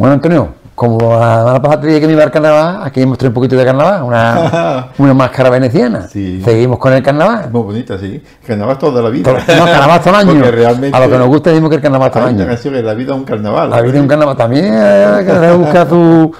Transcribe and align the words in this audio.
Bueno, 0.00 0.14
Antonio, 0.14 0.48
como 0.74 0.98
la 1.12 1.40
semana 1.40 1.60
pasada 1.60 1.80
te 1.82 1.86
dije 1.88 2.00
que 2.00 2.06
me 2.06 2.14
iba 2.14 2.22
al 2.22 2.30
carnaval, 2.30 2.80
aquí 2.84 3.02
traído 3.02 3.28
un 3.28 3.34
poquito 3.34 3.54
de 3.54 3.66
carnaval, 3.66 4.02
una, 4.02 4.86
una 4.98 5.12
máscara 5.12 5.50
veneciana. 5.50 6.08
Sí. 6.08 6.40
Seguimos 6.42 6.78
con 6.78 6.94
el 6.94 7.02
carnaval. 7.02 7.50
Muy 7.52 7.60
bonita, 7.64 7.98
sí. 7.98 8.22
Carnaval 8.46 8.78
toda 8.78 9.02
la 9.02 9.10
vida. 9.10 9.30
No, 9.30 9.64
carnaval 9.66 10.00
todo 10.00 10.18
el 10.18 10.28
año. 10.30 10.50
Realmente 10.50 10.96
A 10.96 11.00
lo 11.00 11.10
que 11.12 11.18
nos 11.18 11.28
gusta 11.28 11.50
decimos 11.50 11.68
que 11.68 11.76
el 11.76 11.82
carnaval 11.82 12.10
todo 12.10 12.22
el 12.22 12.28
hay 12.30 12.34
año. 12.34 12.46
canción 12.46 12.82
la 12.82 12.94
vida 12.94 13.12
es 13.12 13.18
un 13.18 13.24
carnaval. 13.26 13.68
La 13.68 13.82
vida 13.82 13.94
es 13.96 14.00
un 14.00 14.08
carnaval 14.08 14.36
también, 14.38 14.64
eh, 14.72 15.22
que 15.26 15.32
se 15.38 15.52
busca 15.52 15.86
su 15.86 16.32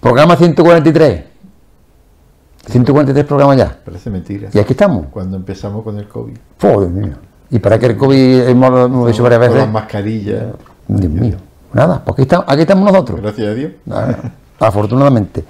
programa 0.00 0.34
143. 0.34 1.24
143 2.66 3.24
programas 3.24 3.56
ya. 3.56 3.78
Parece 3.84 4.10
mentira. 4.10 4.48
Y 4.52 4.58
aquí 4.58 4.72
estamos. 4.72 5.06
Cuando 5.12 5.36
empezamos 5.36 5.84
con 5.84 5.96
el 5.96 6.08
COVID. 6.08 6.36
Dios 6.60 6.90
mío. 6.90 7.12
Y 7.50 7.60
para 7.60 7.78
que 7.78 7.86
el 7.86 7.96
COVID 7.96 8.48
hemos, 8.48 8.86
hemos 8.86 9.06
dicho 9.06 9.22
varias 9.22 9.38
Con 9.38 9.48
veces. 9.48 9.62
las 9.64 9.72
mascarillas. 9.72 10.42
Dios 10.88 11.12
mío. 11.12 11.36
Nada, 11.72 12.02
pues 12.04 12.14
aquí 12.14 12.22
estamos, 12.22 12.44
aquí 12.48 12.62
estamos 12.62 12.90
nosotros. 12.90 13.20
Gracias 13.20 13.48
a 13.48 13.54
Dios. 13.54 13.72
Afortunadamente. 14.58 15.44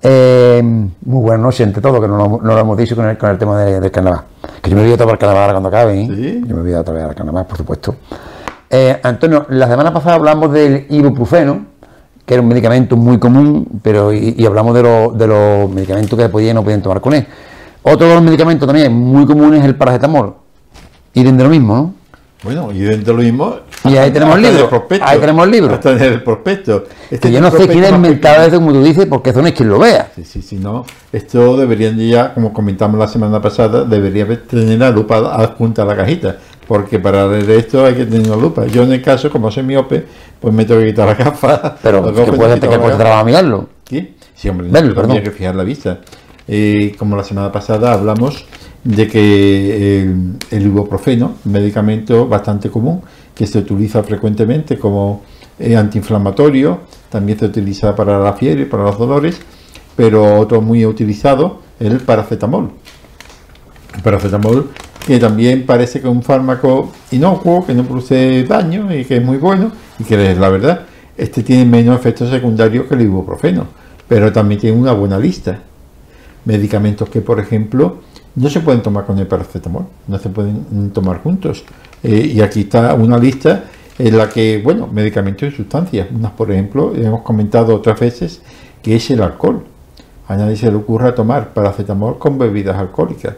Eh, 0.00 0.62
muy 0.62 1.22
buenas 1.22 1.40
noches 1.40 1.60
entre 1.66 1.82
todos, 1.82 2.00
que 2.00 2.06
no 2.08 2.16
lo, 2.16 2.28
no 2.28 2.54
lo 2.54 2.58
hemos 2.58 2.76
dicho 2.76 2.94
con 2.96 3.08
el, 3.08 3.18
con 3.18 3.30
el 3.30 3.38
tema 3.38 3.58
de- 3.60 3.80
del 3.80 3.90
carnaval. 3.90 4.20
Que 4.62 4.70
yo 4.70 4.76
me 4.76 4.82
voy 4.84 4.92
a 4.92 4.96
tomar 4.96 5.14
el 5.14 5.18
carnaval 5.18 5.50
cuando 5.50 5.68
acabe. 5.68 6.00
¿eh? 6.00 6.06
Sí. 6.14 6.44
Yo 6.46 6.56
me 6.56 6.62
voy 6.62 6.72
a 6.72 6.80
otra 6.80 6.94
vez 6.94 7.04
al 7.04 7.14
carnaval, 7.14 7.46
por 7.46 7.56
supuesto. 7.58 7.96
Eh, 8.70 8.98
Antonio, 9.02 9.46
la 9.48 9.66
semana 9.68 9.92
pasada 9.92 10.14
hablamos 10.16 10.52
del 10.52 10.86
ibuprofeno, 10.90 11.66
que 12.24 12.34
era 12.34 12.42
un 12.42 12.48
medicamento 12.48 12.96
muy 12.96 13.18
común, 13.18 13.66
pero 13.82 14.12
y, 14.12 14.34
y 14.38 14.46
hablamos 14.46 14.74
de, 14.74 14.82
los- 14.82 15.18
de 15.18 15.26
los 15.26 15.70
medicamentos 15.70 16.18
que 16.18 16.28
podían 16.28 16.52
y 16.52 16.54
no 16.54 16.62
podían 16.64 16.82
tomar 16.82 17.00
con 17.00 17.14
él. 17.14 17.26
Otro 17.82 18.06
de 18.06 18.14
los 18.14 18.22
medicamentos 18.22 18.66
también 18.66 18.92
muy 18.92 19.26
común 19.26 19.54
es 19.54 19.64
el 19.64 19.74
paracetamol. 19.74 20.34
Y 21.14 21.24
de 21.24 21.32
lo 21.32 21.48
mismo, 21.48 21.74
¿no? 21.74 21.94
Bueno, 22.42 22.70
y 22.72 22.78
dentro 22.78 23.14
de 23.14 23.18
lo 23.18 23.24
mismo. 23.24 23.56
Y 23.84 23.96
ahí 23.96 24.12
tenemos 24.12 24.36
hasta 24.36 24.46
en 24.48 24.52
libro, 24.54 24.64
el 24.64 24.70
prospecto, 24.70 25.04
ahí 25.08 25.18
tenemos 25.18 25.44
el 25.44 25.50
libro. 25.50 25.74
Hasta 25.74 25.90
en 25.92 26.02
el 26.02 26.22
prospecto. 26.22 26.84
Este 27.10 27.28
Que 27.28 27.32
yo 27.34 27.40
no 27.40 27.50
sé 27.50 27.66
quién 27.66 27.80
más 27.80 27.90
inventado 27.92 28.44
eso, 28.46 28.56
como 28.58 28.72
tú 28.72 28.82
dices, 28.84 29.06
porque 29.06 29.30
eso 29.30 29.42
no 29.42 29.48
es 29.48 29.54
quien 29.54 29.68
lo 29.68 29.78
vea. 29.80 30.10
Sí, 30.14 30.24
sí, 30.24 30.42
sí, 30.42 30.56
no. 30.56 30.84
Esto 31.12 31.56
deberían 31.56 31.96
de 31.96 32.08
ya, 32.08 32.32
como 32.34 32.52
comentamos 32.52 32.98
la 32.98 33.08
semana 33.08 33.42
pasada, 33.42 33.84
debería 33.84 34.24
de 34.24 34.36
tener 34.36 34.78
la 34.78 34.90
lupa 34.90 35.16
adjunta 35.34 35.82
a 35.82 35.84
la 35.84 35.96
cajita. 35.96 36.36
Porque 36.68 36.98
para 37.00 37.26
leer 37.26 37.50
esto 37.50 37.84
hay 37.84 37.94
que 37.94 38.04
tener 38.04 38.28
una 38.30 38.36
lupa. 38.40 38.66
Yo 38.66 38.82
en 38.84 38.92
el 38.92 39.02
caso, 39.02 39.30
como 39.30 39.50
soy 39.50 39.62
miope, 39.64 40.04
pues 40.38 40.54
me 40.54 40.64
tengo 40.64 40.80
que 40.80 40.88
quitar 40.88 41.06
la 41.08 41.14
gafa. 41.14 41.76
Pero 41.82 42.02
Las 42.02 42.12
que 42.12 42.20
gafas 42.20 42.36
puede 42.36 42.54
me 42.54 42.60
que 42.60 42.66
la 42.66 42.72
cueste 42.78 42.88
gafa. 42.90 42.98
trabajo 42.98 43.24
mirarlo. 43.24 43.68
¿Sí? 43.88 44.14
Sí, 44.34 44.48
hombre, 44.48 44.68
Verlo, 44.70 44.90
no, 44.90 44.94
perdón. 44.94 45.22
que 45.22 45.30
fijar 45.32 45.56
la 45.56 45.64
vista. 45.64 45.98
Eh, 46.46 46.94
como 46.98 47.16
la 47.16 47.24
semana 47.24 47.50
pasada 47.50 47.92
hablamos 47.92 48.44
de 48.88 49.06
que 49.06 50.00
el, 50.00 50.38
el 50.50 50.62
ibuprofeno, 50.62 51.34
medicamento 51.44 52.26
bastante 52.26 52.70
común, 52.70 53.02
que 53.34 53.46
se 53.46 53.58
utiliza 53.58 54.02
frecuentemente 54.02 54.78
como 54.78 55.20
eh, 55.58 55.76
antiinflamatorio, 55.76 56.80
también 57.10 57.38
se 57.38 57.44
utiliza 57.44 57.94
para 57.94 58.18
la 58.18 58.32
fiebre, 58.32 58.64
para 58.64 58.84
los 58.84 58.98
dolores, 58.98 59.42
pero 59.94 60.38
otro 60.38 60.62
muy 60.62 60.86
utilizado 60.86 61.60
es 61.78 61.90
el 61.90 62.00
paracetamol. 62.00 62.70
El 63.94 64.02
paracetamol, 64.02 64.70
que 65.06 65.18
también 65.18 65.66
parece 65.66 66.00
que 66.00 66.08
es 66.08 66.12
un 66.12 66.22
fármaco 66.22 66.90
inocuo, 67.10 67.66
que 67.66 67.74
no 67.74 67.84
produce 67.84 68.44
daño 68.44 68.94
y 68.94 69.04
que 69.04 69.18
es 69.18 69.24
muy 69.24 69.36
bueno, 69.36 69.70
y 69.98 70.04
que 70.04 70.32
es 70.32 70.38
la 70.38 70.48
verdad, 70.48 70.86
este 71.18 71.42
tiene 71.42 71.66
menos 71.66 71.94
efectos 72.00 72.30
secundarios 72.30 72.86
que 72.86 72.94
el 72.94 73.02
ibuprofeno, 73.02 73.66
pero 74.08 74.32
también 74.32 74.62
tiene 74.62 74.78
una 74.78 74.94
buena 74.94 75.18
lista. 75.18 75.58
Medicamentos 76.46 77.10
que, 77.10 77.20
por 77.20 77.38
ejemplo, 77.38 77.98
no 78.38 78.48
se 78.48 78.60
pueden 78.60 78.82
tomar 78.82 79.04
con 79.04 79.18
el 79.18 79.26
paracetamol, 79.26 79.86
no 80.06 80.18
se 80.18 80.28
pueden 80.28 80.90
tomar 80.90 81.22
juntos. 81.22 81.64
Eh, 82.02 82.32
y 82.34 82.40
aquí 82.40 82.60
está 82.60 82.94
una 82.94 83.18
lista 83.18 83.64
en 83.98 84.16
la 84.16 84.28
que, 84.28 84.60
bueno, 84.62 84.86
medicamentos 84.86 85.52
y 85.52 85.56
sustancias. 85.56 86.06
Unas, 86.14 86.32
por 86.32 86.50
ejemplo, 86.52 86.92
hemos 86.94 87.22
comentado 87.22 87.74
otras 87.74 87.98
veces, 87.98 88.40
que 88.82 88.96
es 88.96 89.10
el 89.10 89.22
alcohol. 89.22 89.64
A 90.28 90.36
nadie 90.36 90.56
se 90.56 90.70
le 90.70 90.76
ocurra 90.76 91.14
tomar 91.14 91.52
paracetamol 91.52 92.18
con 92.18 92.38
bebidas 92.38 92.76
alcohólicas, 92.76 93.34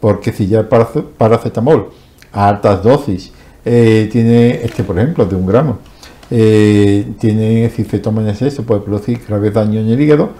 porque 0.00 0.32
si 0.32 0.46
ya 0.46 0.60
el 0.60 0.68
parace- 0.68 1.04
paracetamol 1.16 1.90
a 2.32 2.48
altas 2.48 2.82
dosis 2.82 3.32
eh, 3.64 4.08
tiene, 4.10 4.64
este 4.64 4.82
por 4.82 4.98
ejemplo, 4.98 5.26
de 5.26 5.36
un 5.36 5.46
gramo, 5.46 5.78
eh, 6.30 7.12
tiene, 7.20 7.70
si 7.70 7.84
se 7.84 7.98
toma 7.98 8.22
en 8.22 8.28
exceso, 8.30 8.62
puede 8.64 8.80
producir 8.80 9.20
grave 9.28 9.50
daño 9.50 9.80
en 9.80 9.88
el 9.90 10.00
hígado. 10.00 10.30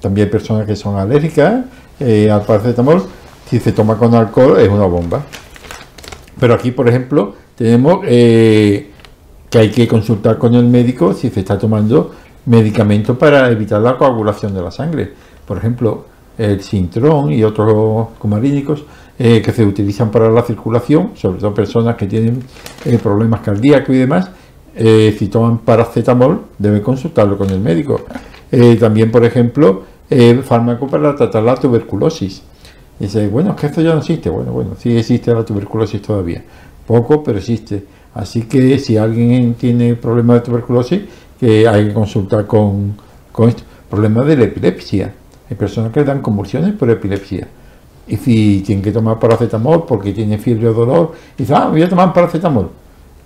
También 0.00 0.26
hay 0.26 0.30
personas 0.30 0.66
que 0.66 0.76
son 0.76 0.96
alérgicas 0.96 1.64
al 1.98 2.42
paracetamol. 2.42 3.02
Si 3.48 3.60
se 3.60 3.72
toma 3.72 3.96
con 3.96 4.14
alcohol, 4.14 4.58
es 4.58 4.68
una 4.68 4.86
bomba. 4.86 5.24
Pero 6.38 6.54
aquí, 6.54 6.72
por 6.72 6.88
ejemplo, 6.88 7.34
tenemos 7.54 8.00
eh, 8.04 8.90
que 9.48 9.58
hay 9.58 9.70
que 9.70 9.86
consultar 9.86 10.36
con 10.36 10.54
el 10.54 10.64
médico 10.64 11.14
si 11.14 11.30
se 11.30 11.40
está 11.40 11.56
tomando 11.58 12.12
medicamentos 12.46 13.16
para 13.16 13.50
evitar 13.50 13.80
la 13.80 13.96
coagulación 13.96 14.52
de 14.52 14.62
la 14.62 14.70
sangre. 14.70 15.12
Por 15.46 15.58
ejemplo, 15.58 16.06
el 16.36 16.60
Sintrón 16.60 17.32
y 17.32 17.44
otros 17.44 18.08
comarínicos 18.18 18.84
eh, 19.18 19.40
que 19.40 19.52
se 19.52 19.64
utilizan 19.64 20.10
para 20.10 20.28
la 20.28 20.42
circulación, 20.42 21.12
sobre 21.14 21.38
todo 21.38 21.54
personas 21.54 21.96
que 21.96 22.06
tienen 22.06 22.42
eh, 22.84 22.98
problemas 22.98 23.40
cardíacos 23.40 23.94
y 23.94 23.98
demás, 23.98 24.30
si 24.76 25.28
toman 25.28 25.60
paracetamol 25.60 26.42
deben 26.58 26.82
consultarlo 26.82 27.38
con 27.38 27.48
el 27.48 27.60
médico. 27.60 28.02
También, 28.78 29.10
por 29.10 29.24
ejemplo, 29.24 29.84
fármaco 30.44 30.86
para 30.86 31.16
tratar 31.16 31.44
la 31.44 31.54
tuberculosis. 31.54 32.42
Y 32.98 33.04
dice, 33.04 33.28
bueno, 33.28 33.50
es 33.50 33.56
que 33.56 33.66
esto 33.66 33.80
ya 33.82 33.92
no 33.92 33.98
existe. 33.98 34.30
Bueno, 34.30 34.52
bueno, 34.52 34.70
sí 34.78 34.96
existe 34.96 35.32
la 35.34 35.44
tuberculosis 35.44 36.00
todavía. 36.02 36.42
Poco, 36.86 37.22
pero 37.22 37.38
existe. 37.38 37.84
Así 38.14 38.42
que 38.42 38.78
si 38.78 38.96
alguien 38.96 39.54
tiene 39.54 39.94
problemas 39.94 40.36
de 40.36 40.40
tuberculosis, 40.46 41.00
que 41.38 41.68
hay 41.68 41.88
que 41.88 41.92
consultar 41.94 42.46
con, 42.46 42.94
con 43.32 43.48
esto. 43.50 43.62
Problemas 43.90 44.26
de 44.26 44.36
la 44.36 44.44
epilepsia. 44.44 45.12
Hay 45.50 45.56
personas 45.56 45.92
que 45.92 46.02
dan 46.02 46.22
convulsiones 46.22 46.72
por 46.74 46.88
epilepsia. 46.90 47.46
Y 48.08 48.16
si 48.16 48.62
tienen 48.64 48.82
que 48.82 48.92
tomar 48.92 49.18
paracetamol 49.18 49.84
porque 49.84 50.12
tienen 50.12 50.38
fiebre 50.38 50.68
o 50.68 50.72
dolor, 50.74 51.12
y 51.36 51.42
dicen, 51.42 51.56
ah, 51.58 51.68
voy 51.68 51.82
a 51.82 51.88
tomar 51.88 52.12
paracetamol. 52.12 52.70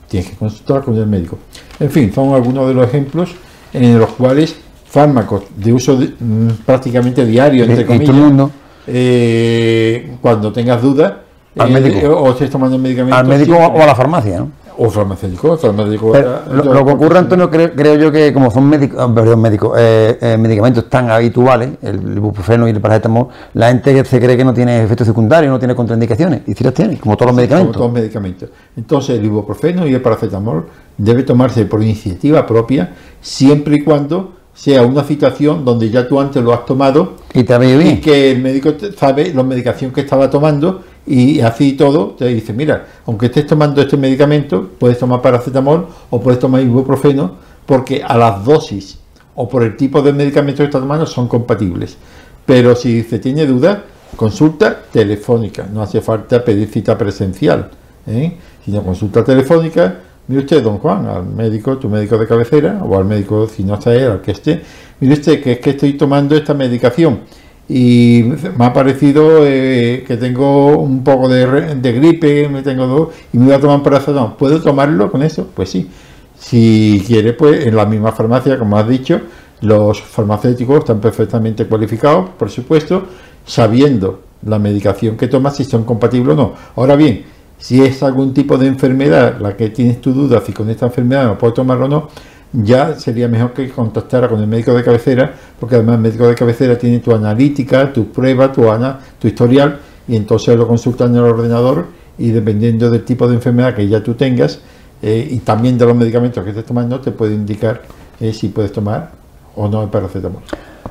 Tienes 0.09 0.31
que 0.31 0.37
consultar 0.37 0.83
con 0.83 0.97
el 0.97 1.07
médico. 1.07 1.39
En 1.79 1.91
fin, 1.91 2.13
son 2.13 2.35
algunos 2.35 2.67
de 2.67 2.75
los 2.75 2.87
ejemplos 2.87 3.31
en 3.73 3.99
los 3.99 4.11
cuales 4.11 4.57
fármacos 4.87 5.45
de 5.57 5.73
uso 5.73 5.97
de- 5.97 6.09
mm, 6.19 6.65
prácticamente 6.67 7.25
diario, 7.25 7.63
entre 7.65 7.83
En 7.83 7.87
todo 7.87 7.93
el 7.95 8.05
comillas, 8.07 8.27
mundo. 8.27 8.51
Eh, 8.87 10.17
cuando 10.21 10.53
tengas 10.53 10.83
dudas, 10.83 11.13
Al 11.59 11.69
eh, 11.71 11.73
médico. 11.81 12.09
o 12.17 12.31
estés 12.31 12.51
tomando 12.51 12.79
medicamentos, 12.79 13.19
Al 13.19 13.27
médico 13.27 13.57
o 13.57 13.83
a 13.83 13.87
la 13.87 13.95
farmacia, 13.95 14.41
¿no? 14.41 14.61
o 14.83 14.89
farmacéutico, 14.89 15.59
farmacéutico 15.59 16.13
Pero 16.13 16.37
eh, 16.37 16.41
lo, 16.53 16.73
lo 16.73 16.87
que 16.87 16.93
ocurre, 16.93 17.19
Antonio, 17.19 17.51
creo, 17.51 17.71
creo 17.73 17.97
yo 17.97 18.11
que 18.11 18.33
como 18.33 18.51
son 18.51 18.67
médicos, 18.67 18.99
ah, 18.99 19.13
perdón, 19.15 19.43
médicos, 19.43 19.77
eh, 19.79 20.17
eh, 20.23 20.37
medicamentos 20.39 20.89
tan 20.89 21.11
habituales, 21.11 21.73
el 21.83 22.17
ibuprofeno 22.17 22.67
y 22.67 22.71
el 22.71 22.81
paracetamol, 22.81 23.29
la 23.53 23.69
gente 23.69 24.03
se 24.07 24.19
cree 24.19 24.39
que 24.39 24.45
no 24.45 24.55
tiene 24.55 24.83
efectos 24.83 25.07
secundarios, 25.07 25.53
no 25.53 25.59
tiene 25.59 25.75
contraindicaciones, 25.75 26.43
y 26.47 26.55
si 26.55 26.65
las 26.65 26.73
tiene, 26.73 26.99
como 26.99 27.15
todos 27.15 27.27
los 27.27 27.33
como 27.33 27.37
medicamentos. 27.37 27.77
todos 27.77 27.87
los 27.89 27.95
medicamentos. 27.95 28.49
Entonces, 28.75 29.19
el 29.19 29.25
ibuprofeno 29.27 29.87
y 29.87 29.93
el 29.93 30.01
paracetamol 30.01 30.65
debe 30.97 31.25
tomarse 31.25 31.67
por 31.67 31.83
iniciativa 31.83 32.47
propia, 32.47 32.95
siempre 33.21 33.77
y 33.77 33.85
cuando 33.85 34.33
sea 34.61 34.83
una 34.83 35.03
situación 35.05 35.65
donde 35.65 35.89
ya 35.89 36.07
tú 36.07 36.21
antes 36.21 36.43
lo 36.45 36.53
has 36.53 36.67
tomado 36.67 37.17
Y 37.33 37.45
venido 37.45 37.81
y 37.81 37.97
que 37.99 38.33
el 38.33 38.43
médico 38.43 38.75
sabe 38.95 39.33
la 39.33 39.43
medicación 39.43 39.91
que 39.91 40.03
estaba 40.03 40.29
tomando 40.29 40.83
y 41.07 41.41
así 41.41 41.73
todo 41.73 42.09
te 42.11 42.27
dice, 42.27 42.53
mira, 42.53 42.87
aunque 43.07 43.27
estés 43.27 43.47
tomando 43.47 43.81
este 43.81 43.97
medicamento, 43.97 44.69
puedes 44.79 44.99
tomar 44.99 45.23
paracetamol 45.23 45.87
o 46.11 46.21
puedes 46.21 46.39
tomar 46.39 46.61
ibuprofeno 46.61 47.37
porque 47.65 48.03
a 48.07 48.19
las 48.19 48.45
dosis 48.45 48.99
o 49.35 49.49
por 49.49 49.63
el 49.63 49.79
tipo 49.79 50.03
de 50.03 50.13
medicamento 50.13 50.59
que 50.59 50.65
estás 50.65 50.83
tomando 50.83 51.07
son 51.07 51.27
compatibles. 51.27 51.97
Pero 52.45 52.77
si 52.77 53.03
se 53.05 53.19
tiene 53.19 53.47
duda, 53.47 53.83
consulta 54.15 54.79
telefónica, 54.93 55.67
no 55.73 55.81
hace 55.81 56.03
falta 56.03 56.45
pedir 56.45 56.69
cita 56.69 56.99
presencial, 56.99 57.71
¿eh? 58.07 58.37
sino 58.63 58.83
consulta 58.83 59.25
telefónica. 59.25 60.01
Mire 60.31 60.43
usted, 60.43 60.63
don 60.63 60.79
Juan, 60.79 61.07
al 61.07 61.27
médico, 61.27 61.77
tu 61.77 61.89
médico 61.89 62.17
de 62.17 62.25
cabecera, 62.25 62.85
o 62.85 62.97
al 62.97 63.05
médico, 63.05 63.49
si 63.49 63.65
no 63.65 63.75
está 63.75 63.93
él, 63.93 64.13
al 64.13 64.21
que 64.21 64.31
esté, 64.31 64.63
mire 65.01 65.15
usted 65.15 65.43
que 65.43 65.55
es 65.55 65.59
que 65.59 65.71
estoy 65.71 65.95
tomando 65.95 66.37
esta 66.37 66.55
medicación 66.55 67.23
y 67.69 68.23
me 68.57 68.65
ha 68.65 68.73
parecido 68.73 69.45
eh, 69.45 70.05
que 70.07 70.17
tengo 70.17 70.79
un 70.79 71.03
poco 71.03 71.29
de, 71.29 71.75
gripe, 71.83 72.49
me 72.49 72.63
tengo 72.63 72.87
dos, 72.87 73.09
y 73.33 73.39
me 73.39 73.47
voy 73.47 73.55
a 73.55 73.61
tomar 73.61 73.83
paracetamol. 73.83 74.37
¿Puedo 74.37 74.63
tomarlo 74.63 75.11
con 75.11 75.25
eso? 75.25 75.49
Pues 75.53 75.69
sí. 75.69 75.91
Si 76.39 77.03
quiere, 77.05 77.33
pues 77.33 77.67
en 77.67 77.75
la 77.75 77.85
misma 77.85 78.13
farmacia, 78.13 78.57
como 78.57 78.79
has 78.79 78.89
dicho, 78.89 79.21
los 79.63 80.01
farmacéuticos 80.01 80.79
están 80.79 81.01
perfectamente 81.01 81.67
cualificados, 81.67 82.31
por 82.39 82.51
supuesto, 82.51 83.03
sabiendo 83.45 84.21
la 84.47 84.61
medicación 84.61 85.17
que 85.17 85.27
tomas, 85.27 85.57
si 85.57 85.65
son 85.65 85.83
compatibles 85.83 86.35
o 86.35 86.37
no. 86.37 86.55
Ahora 86.77 86.95
bien, 86.95 87.25
si 87.61 87.83
es 87.83 88.03
algún 88.03 88.35
tipo 88.35 88.59
de 88.59 88.67
enfermedad 88.67 89.39
la 89.41 89.57
que 89.57 89.69
tienes 89.69 90.01
tu 90.01 90.13
duda, 90.13 90.43
si 90.45 90.53
con 90.53 90.69
esta 90.71 90.87
enfermedad 90.87 91.27
no 91.27 91.39
puedo 91.39 91.53
tomarlo 91.53 91.85
o 91.85 91.89
no, 91.89 92.09
ya 92.53 92.99
sería 92.99 93.29
mejor 93.29 93.53
que 93.53 93.69
contactara 93.71 94.29
con 94.29 94.41
el 94.41 94.49
médico 94.49 94.75
de 94.75 94.83
cabecera, 94.83 95.33
porque 95.61 95.77
además 95.77 95.97
el 95.97 96.01
médico 96.01 96.27
de 96.27 96.35
cabecera 96.35 96.77
tiene 96.77 96.99
tu 96.99 97.15
analítica, 97.15 97.93
tu 97.93 98.11
prueba, 98.11 98.51
tu, 98.51 98.69
ana, 98.69 98.99
tu 99.21 99.29
historial, 99.29 99.79
y 100.09 100.17
entonces 100.17 100.57
lo 100.57 100.67
consultan 100.67 101.11
en 101.11 101.17
el 101.17 101.31
ordenador 101.31 101.87
y 102.19 102.31
dependiendo 102.31 102.91
del 102.91 103.05
tipo 103.05 103.29
de 103.29 103.35
enfermedad 103.35 103.75
que 103.75 103.87
ya 103.87 104.03
tú 104.03 104.15
tengas 104.15 104.59
eh, 105.03 105.29
y 105.31 105.39
también 105.39 105.79
de 105.79 105.87
los 105.87 105.97
medicamentos 105.97 106.43
que 106.43 106.51
estés 106.51 106.65
tomando, 106.65 107.01
te 107.01 107.13
puede 107.13 107.35
indicar 107.35 107.83
es 108.19 108.39
si 108.39 108.49
puedes 108.49 108.73
tomar 108.73 109.11
o 109.57 109.69
no 109.69 109.83
el 109.83 109.89
paracetamol. 109.89 110.43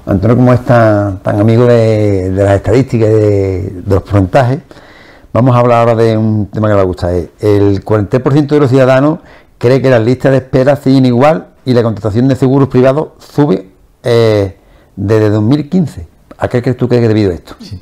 Antonio, 0.06 0.36
como 0.36 0.54
es 0.54 0.65
tan, 0.65 1.19
amigo 1.24 1.65
de, 1.65 2.31
las 2.33 2.56
estadísticas 2.56 3.10
y 3.10 3.13
de, 3.13 3.74
los 3.86 4.01
porcentajes, 4.01 4.60
vamos 5.34 5.56
a 5.56 5.60
hablar 5.60 5.80
ahora 5.80 5.96
de 5.96 6.18
un 6.18 6.48
tema 6.48 6.70
que 6.70 6.76
le 6.76 6.84
gusta. 6.84 7.12
El 7.12 7.84
43% 7.84 8.48
de 8.48 8.60
los 8.60 8.70
ciudadanos 8.70 9.20
cree 9.58 9.81
que 9.81 9.90
las 9.90 10.04
listas 10.04 10.31
de 10.31 10.38
espera 10.38 10.76
siguen 10.76 11.06
igual 11.06 11.50
y 11.66 11.74
la 11.74 11.84
contratación 11.84 12.28
de 12.28 12.36
seguros 12.36 12.70
privados 12.70 13.10
sube 13.20 13.70
eh, 14.04 14.58
desde 14.96 15.30
2015. 15.30 16.08
¿A 16.38 16.48
qué 16.48 16.62
crees 16.62 16.78
tú 16.78 16.88
que 16.88 17.02
es 17.02 17.08
debido 17.08 17.31
a 17.31 17.36
esto? 17.36 17.56
Sí. 17.60 17.81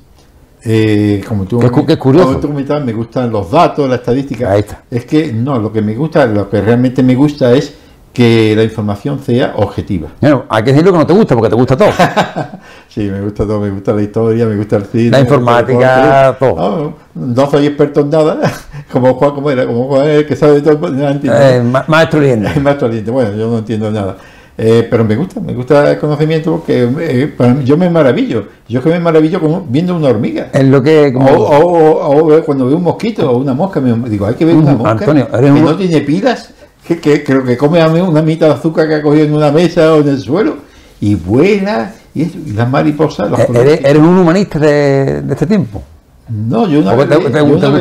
Eh, 0.70 1.24
como 1.26 1.46
tú, 1.46 1.60
¿Qué, 1.60 1.68
es 1.94 1.98
curioso. 1.98 2.42
me 2.50 2.92
gustan 2.92 3.32
los 3.32 3.52
datos, 3.52 3.88
la 3.88 3.96
estadística. 3.96 4.52
Ahí 4.52 4.62
está. 4.62 4.84
Es 4.92 5.06
que 5.06 5.32
no, 5.32 5.60
lo 5.60 5.72
que 5.72 5.82
me 5.82 5.96
gusta, 5.96 6.26
lo 6.26 6.50
que 6.50 6.60
realmente 6.60 7.04
me 7.04 7.16
gusta 7.16 7.54
es 7.54 7.74
que 8.18 8.56
la 8.56 8.64
información 8.64 9.20
sea 9.20 9.54
objetiva. 9.58 10.08
Bueno, 10.20 10.46
hay 10.50 10.64
que 10.64 10.72
decir 10.72 10.84
lo 10.84 10.92
que 10.92 10.98
no 10.98 11.06
te 11.06 11.14
gusta, 11.14 11.36
porque 11.36 11.52
te 11.52 11.56
gusta 11.56 11.78
todo. 11.78 11.92
sí, 12.90 13.02
me 13.02 13.22
gusta 13.22 13.46
todo, 13.46 13.60
me 13.60 13.70
gusta 13.70 13.94
la 13.94 14.02
historia, 14.02 14.48
me 14.48 14.56
gusta 14.56 14.78
el 14.78 14.86
cine. 14.86 15.12
La 15.12 15.20
informática, 15.20 16.36
todo. 16.40 16.94
No, 17.14 17.52
soy 17.52 17.68
experto 17.68 18.00
en 18.00 18.10
nada, 18.10 18.40
como 18.92 19.14
Juan, 19.14 19.36
como 19.36 19.52
era, 19.52 19.68
como 19.68 19.86
Juan 19.86 20.26
que 20.28 20.36
sabe 20.36 20.62
todo. 20.62 20.80
Eh, 20.98 21.64
maestro 21.88 22.20
Liente. 22.20 22.60
maestro 22.60 22.88
Liente, 22.88 23.12
bueno, 23.12 23.36
yo 23.36 23.52
no 23.52 23.60
entiendo 23.60 23.92
nada. 23.92 24.18
Eh, 24.58 24.88
pero 24.90 25.06
me 25.06 25.16
gusta, 25.16 25.40
me 25.40 25.54
gusta 25.54 25.92
el 25.92 26.00
conocimiento 26.00 26.54
porque 26.54 26.90
eh, 27.00 27.64
yo 27.64 27.78
me 27.78 27.88
maravillo. 27.88 28.48
Yo 28.68 28.82
que 28.82 28.90
me 28.90 29.00
maravillo 29.00 29.40
como 29.40 29.62
viendo 29.70 29.96
una 29.96 30.08
hormiga. 30.08 30.50
Es 30.52 30.66
lo 30.66 30.82
que. 30.82 31.14
O, 31.16 32.42
cuando 32.44 32.66
veo 32.66 32.78
un 32.78 32.84
mosquito 32.84 33.30
o 33.30 33.38
una 33.38 33.54
mosca, 33.54 33.80
me 33.80 34.10
digo, 34.10 34.26
hay 34.26 34.34
que 34.34 34.46
ver 34.46 34.56
una 34.56 34.74
mosca 34.74 35.06
que 35.06 35.52
no 35.52 35.76
tiene 35.76 36.02
pilas 36.02 36.56
que, 36.88 37.24
creo 37.24 37.44
que 37.44 37.58
come 37.58 37.86
una 37.86 38.22
mitad 38.22 38.48
de 38.48 38.54
azúcar 38.54 38.88
que 38.88 38.96
ha 38.96 39.02
cogido 39.02 39.26
en 39.26 39.34
una 39.34 39.52
mesa 39.52 39.94
o 39.94 40.02
en 40.02 40.10
el 40.10 40.20
suelo 40.20 40.58
y 41.02 41.16
vuela 41.16 41.94
y, 42.14 42.26
las 42.54 42.70
mariposas. 42.70 43.32
¿Eres, 43.54 43.82
¿Eres, 43.84 44.02
un 44.02 44.18
humanista 44.18 44.60
de, 44.60 45.24
este 45.30 45.46
tiempo? 45.46 45.84
No, 46.30 46.68
yo 46.68 46.82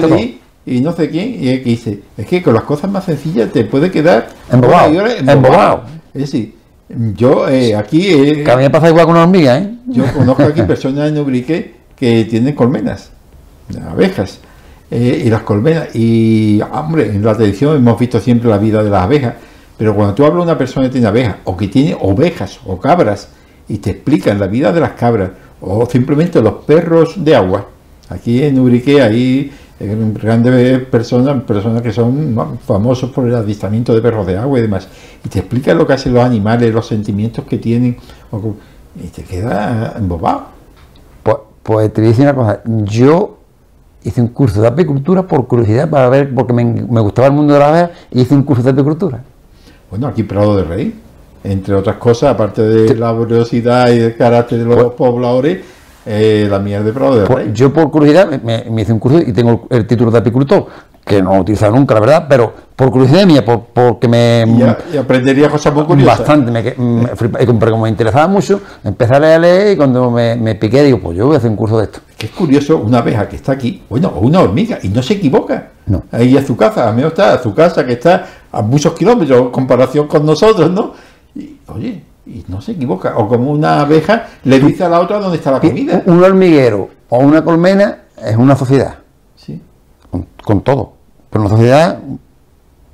leí, 0.09 0.41
y 0.67 0.81
no 0.81 0.93
sé 0.93 1.09
quién, 1.09 1.35
y 1.35 1.39
que 1.39 1.61
dice, 1.61 2.03
es 2.17 2.27
que 2.27 2.43
con 2.43 2.55
las 2.55 2.65
cosas 2.65 2.91
más 2.91 3.05
sencillas 3.05 3.51
te 3.53 3.65
puede 3.65 3.91
quedar 3.91 4.29
embobado. 4.51 5.07
embobado. 5.07 5.83
Es 6.13 6.23
decir, 6.23 6.55
yo 6.89 7.49
eh, 7.49 7.75
aquí... 7.75 8.09
Eh, 8.09 8.45
que 8.45 8.51
a 8.51 8.57
mí 8.57 8.63
me 8.63 8.71
pasa 8.71 8.89
igual 8.89 9.07
con 9.07 9.15
una 9.15 9.25
hormiga, 9.25 9.59
¿eh? 9.59 9.75
Yo 9.87 10.05
conozco 10.13 10.43
aquí 10.43 10.63
personas 10.67 11.09
en 11.09 11.19
Ubrique 11.19 11.75
que 11.97 12.25
tienen 12.25 12.55
colmenas, 12.55 13.11
abejas. 13.91 14.41
Eh, 14.91 15.23
y 15.27 15.31
las 15.31 15.43
colmenas. 15.43 15.89
Y, 15.95 16.61
hombre, 16.73 17.09
en 17.09 17.25
la 17.25 17.37
televisión 17.37 17.77
hemos 17.77 17.99
visto 17.99 18.21
siempre 18.21 18.49
la 18.49 18.59
vida 18.59 18.83
de 18.83 18.91
las 18.91 19.03
abejas, 19.03 19.35
pero 19.77 19.95
cuando 19.95 20.15
tú 20.15 20.25
hablas 20.25 20.39
de 20.39 20.51
una 20.51 20.59
persona 20.59 20.87
que 20.87 20.93
tiene 20.93 21.07
abejas, 21.09 21.37
o 21.45 21.57
que 21.57 21.69
tiene 21.69 21.97
ovejas 22.01 22.61
o 22.65 22.79
cabras, 22.79 23.29
y 23.69 23.79
te 23.79 23.91
explican 23.91 24.39
la 24.39 24.47
vida 24.47 24.73
de 24.73 24.81
las 24.81 24.93
cabras, 24.93 25.31
o 25.61 25.87
simplemente 25.87 26.41
los 26.41 26.65
perros 26.65 27.15
de 27.25 27.35
agua, 27.35 27.67
aquí 28.09 28.43
en 28.43 28.61
Urique 28.61 29.03
hay 29.03 29.51
eh, 29.81 30.13
grandes 30.15 30.85
personas, 30.87 31.43
personas 31.43 31.83
que 31.83 31.93
son 31.93 32.59
famosos 32.65 33.11
por 33.11 33.27
el 33.27 33.35
avistamiento 33.35 33.93
de 33.93 34.01
perros 34.01 34.27
de 34.27 34.37
agua 34.37 34.61
y 34.61 34.63
demás, 34.63 34.87
y 35.25 35.29
te 35.29 35.41
explican 35.41 35.79
lo 35.79 35.87
que 35.87 35.95
hacen 35.95 36.15
los 36.15 36.23
animales, 36.23 36.73
los 36.73 36.87
sentimientos 36.87 37.45
que 37.45 37.59
tienen, 37.59 37.97
y 39.03 39.09
te 39.09 39.25
queda 39.25 39.95
embobado. 39.99 40.47
Pues, 41.25 41.37
pues 41.65 41.93
te 41.93 42.03
voy 42.03 42.15
una 42.21 42.35
cosa, 42.35 42.63
yo 42.65 43.36
hice 44.07 44.21
un 44.23 44.29
curso 44.29 44.63
de 44.63 44.69
apicultura 44.69 45.27
por 45.27 45.49
curiosidad, 45.49 45.91
para 45.91 46.09
ver, 46.09 46.33
porque 46.33 46.53
me, 46.53 47.01
gustaba 47.01 47.27
el 47.27 47.35
mundo 47.35 47.55
de 47.55 47.59
la 47.59 47.69
abeja, 47.69 47.91
y 48.13 48.21
hice 48.21 48.35
un 48.35 48.45
curso 48.45 48.63
de 48.63 48.71
apicultura. 48.71 49.21
Bueno, 49.91 50.07
aquí 50.07 50.23
Prado 50.23 50.57
de 50.57 50.63
Rey, 50.63 50.95
entre 51.43 51.75
otras 51.75 51.97
cosas, 51.97 52.33
aparte 52.33 52.63
de 52.63 52.95
la 52.95 53.13
curiosidad 53.13 53.91
y 53.91 53.99
el 53.99 54.17
carácter 54.17 54.61
de 54.61 54.65
los 54.65 54.77
pues- 54.77 54.93
pobladores, 54.93 55.59
eh, 56.07 56.47
la 56.49 56.61
mía 56.61 56.83
de 56.83 56.93
Prado 56.93 57.17
de 57.19 57.27
pues 57.27 57.45
Rey. 57.47 57.53
Yo 57.53 57.73
por 57.73 57.91
curiosidad 57.91 58.29
me, 58.41 58.81
hice 58.81 58.93
un 58.93 59.01
curso 59.01 59.19
y 59.19 59.33
tengo 59.33 59.67
el 59.71 59.87
título 59.87 60.13
de 60.13 60.19
apicultor, 60.19 60.67
que 61.05 61.21
no 61.21 61.35
he 61.35 61.41
utilizado 61.41 61.75
nunca, 61.75 61.95
la 61.95 62.01
verdad, 62.01 62.27
pero 62.29 62.53
por 62.77 62.91
curiosidad 62.91 63.27
mía, 63.27 63.45
por, 63.45 63.67
porque 63.73 64.07
me... 64.07 64.45
Y, 64.93 64.97
aprendería 64.97 65.49
cosas 65.49 65.75
muy 65.75 65.85
curiosas. 65.85 66.19
Bastante, 66.19 66.51
me, 66.51 66.63
pero 67.13 67.73
como 67.73 67.83
me 67.83 67.89
interesaba 67.89 68.29
mucho, 68.29 68.61
empecé 68.85 69.15
a 69.15 69.39
leer, 69.39 69.73
y 69.73 69.77
cuando 69.77 70.11
me, 70.11 70.55
piqué 70.55 70.85
digo, 70.85 71.01
pues 71.01 71.19
yo 71.19 71.27
voy 71.27 71.35
a 71.35 71.39
hacer 71.39 71.51
un 71.51 71.57
curso 71.57 71.79
de 71.79 71.85
esto. 71.85 72.01
Que 72.17 72.27
es 72.27 72.33
curioso, 72.33 72.79
una 72.79 72.99
abeja 72.99 73.29
que 73.29 73.37
está 73.37 73.53
aquí, 73.53 73.83
bueno, 73.89 74.13
o 74.15 74.21
una 74.21 74.41
hormiga, 74.41 74.79
y 74.83 74.89
no 74.89 75.03
se 75.03 75.15
equivoca. 75.15 75.71
No. 75.87 76.05
Ahí 76.13 76.37
a 76.37 76.45
su 76.45 76.57
casa, 76.57 76.89
a 76.89 76.93
mí 76.93 77.03
está 77.03 77.35
a 77.35 77.43
su 77.43 77.55
casa, 77.55 77.85
que 77.85 77.93
está 77.95 78.27
a 78.53 78.63
muchos 78.63 78.93
kilómetros 78.95 79.41
en 79.41 79.51
comparación 79.51 80.07
con 80.07 80.25
nosotros, 80.25 80.71
¿no? 80.71 80.93
Y, 81.35 81.57
oye, 81.69 82.03
y 82.27 82.45
no 82.49 82.61
se 82.61 82.73
equivoca. 82.73 83.17
O 83.17 83.29
como 83.29 83.51
una 83.51 83.81
abeja 83.81 84.27
le 84.45 84.61
dice 84.61 84.85
a 84.85 84.89
la 84.89 85.01
otra 85.01 85.19
dónde 85.19 85.37
está 85.39 85.51
la 85.51 85.61
comida. 85.61 86.03
Un 86.07 86.23
hormiguero 86.23 86.89
o 87.09 87.19
una 87.19 87.45
colmena 87.45 88.05
es 88.23 88.37
una 88.37 88.57
sociedad. 88.57 88.97
Sí. 89.37 89.61
con 90.43 90.63
todo 90.63 90.97
una 91.39 91.49
sociedad 91.49 91.99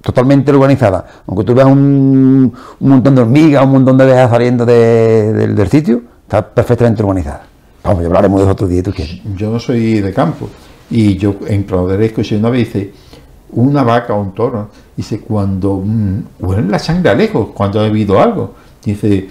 totalmente 0.01 0.53
urbanizada. 0.53 1.07
Aunque 1.27 1.45
tú 1.45 1.55
veas 1.55 1.69
un, 1.69 2.53
montón 2.81 3.15
de 3.15 3.23
hormigas, 3.23 3.65
un 3.65 3.73
montón 3.73 3.97
de 3.99 4.05
abejas 4.05 4.31
saliendo 4.31 4.67
del 4.67 5.69
sitio, 5.69 6.03
está 6.25 6.47
perfectamente 6.47 7.03
urbanizada. 7.03 7.47
Vamos, 7.85 8.03
ya 8.03 8.07
hablaremos 8.07 8.45
de 8.45 8.51
otro 8.51 8.67
día, 8.67 8.83
tú 8.83 8.93
quieres. 8.93 9.21
Yo 9.37 9.51
no 9.51 9.59
soy 9.59 10.01
de 10.01 10.13
campo. 10.13 10.49
Y 10.91 11.17
yo 11.17 11.37
en 11.47 11.65
Proderesco, 11.65 12.23
si 12.23 12.35
una 12.35 12.51
vez 12.51 12.67
dice, 12.67 12.93
una 13.53 13.83
vaca 13.83 14.15
o 14.15 14.21
un 14.21 14.33
toro, 14.33 14.69
dice, 14.97 15.21
cuando 15.21 15.83
mm, 15.85 16.23
huelen 16.41 16.71
la 16.71 16.79
sangre 16.79 17.11
a 17.11 17.15
lejos, 17.15 17.49
cuando 17.55 17.81
ha 17.81 17.85
bebido 17.85 18.21
algo, 18.21 18.55
dice, 18.91 19.29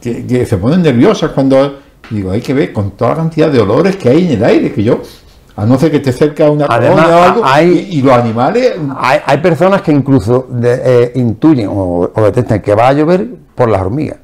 que, 0.00 0.46
se 0.46 0.56
ponen 0.56 0.82
nerviosas 0.82 1.30
cuando, 1.32 1.78
digo, 2.10 2.30
hay 2.30 2.40
que 2.40 2.54
ver 2.54 2.72
con 2.72 2.92
toda 2.92 3.10
la 3.10 3.16
cantidad 3.16 3.50
de 3.50 3.60
olores 3.60 3.96
que 3.96 4.08
hay 4.08 4.26
en 4.26 4.32
el 4.32 4.44
aire, 4.44 4.72
que 4.72 4.82
yo 4.82 5.00
a 5.56 5.64
no 5.64 5.78
ser 5.78 5.90
que 5.90 6.00
te 6.00 6.12
cerca 6.12 6.50
una 6.50 6.66
Además, 6.68 7.06
o 7.06 7.22
algo, 7.22 7.42
hay, 7.44 7.88
y, 7.90 8.02
los 8.02 8.12
animales... 8.12 8.74
Hay, 8.96 9.38
personas 9.38 9.82
que 9.82 9.92
incluso 9.92 10.48
eh, 10.62 11.12
intuyen 11.14 11.68
o, 11.70 12.10
detectan 12.16 12.60
que 12.60 12.74
va 12.74 12.88
a 12.88 12.92
llover 12.92 13.28
por 13.54 13.68
las 13.68 13.80
hormigas. 13.80 14.18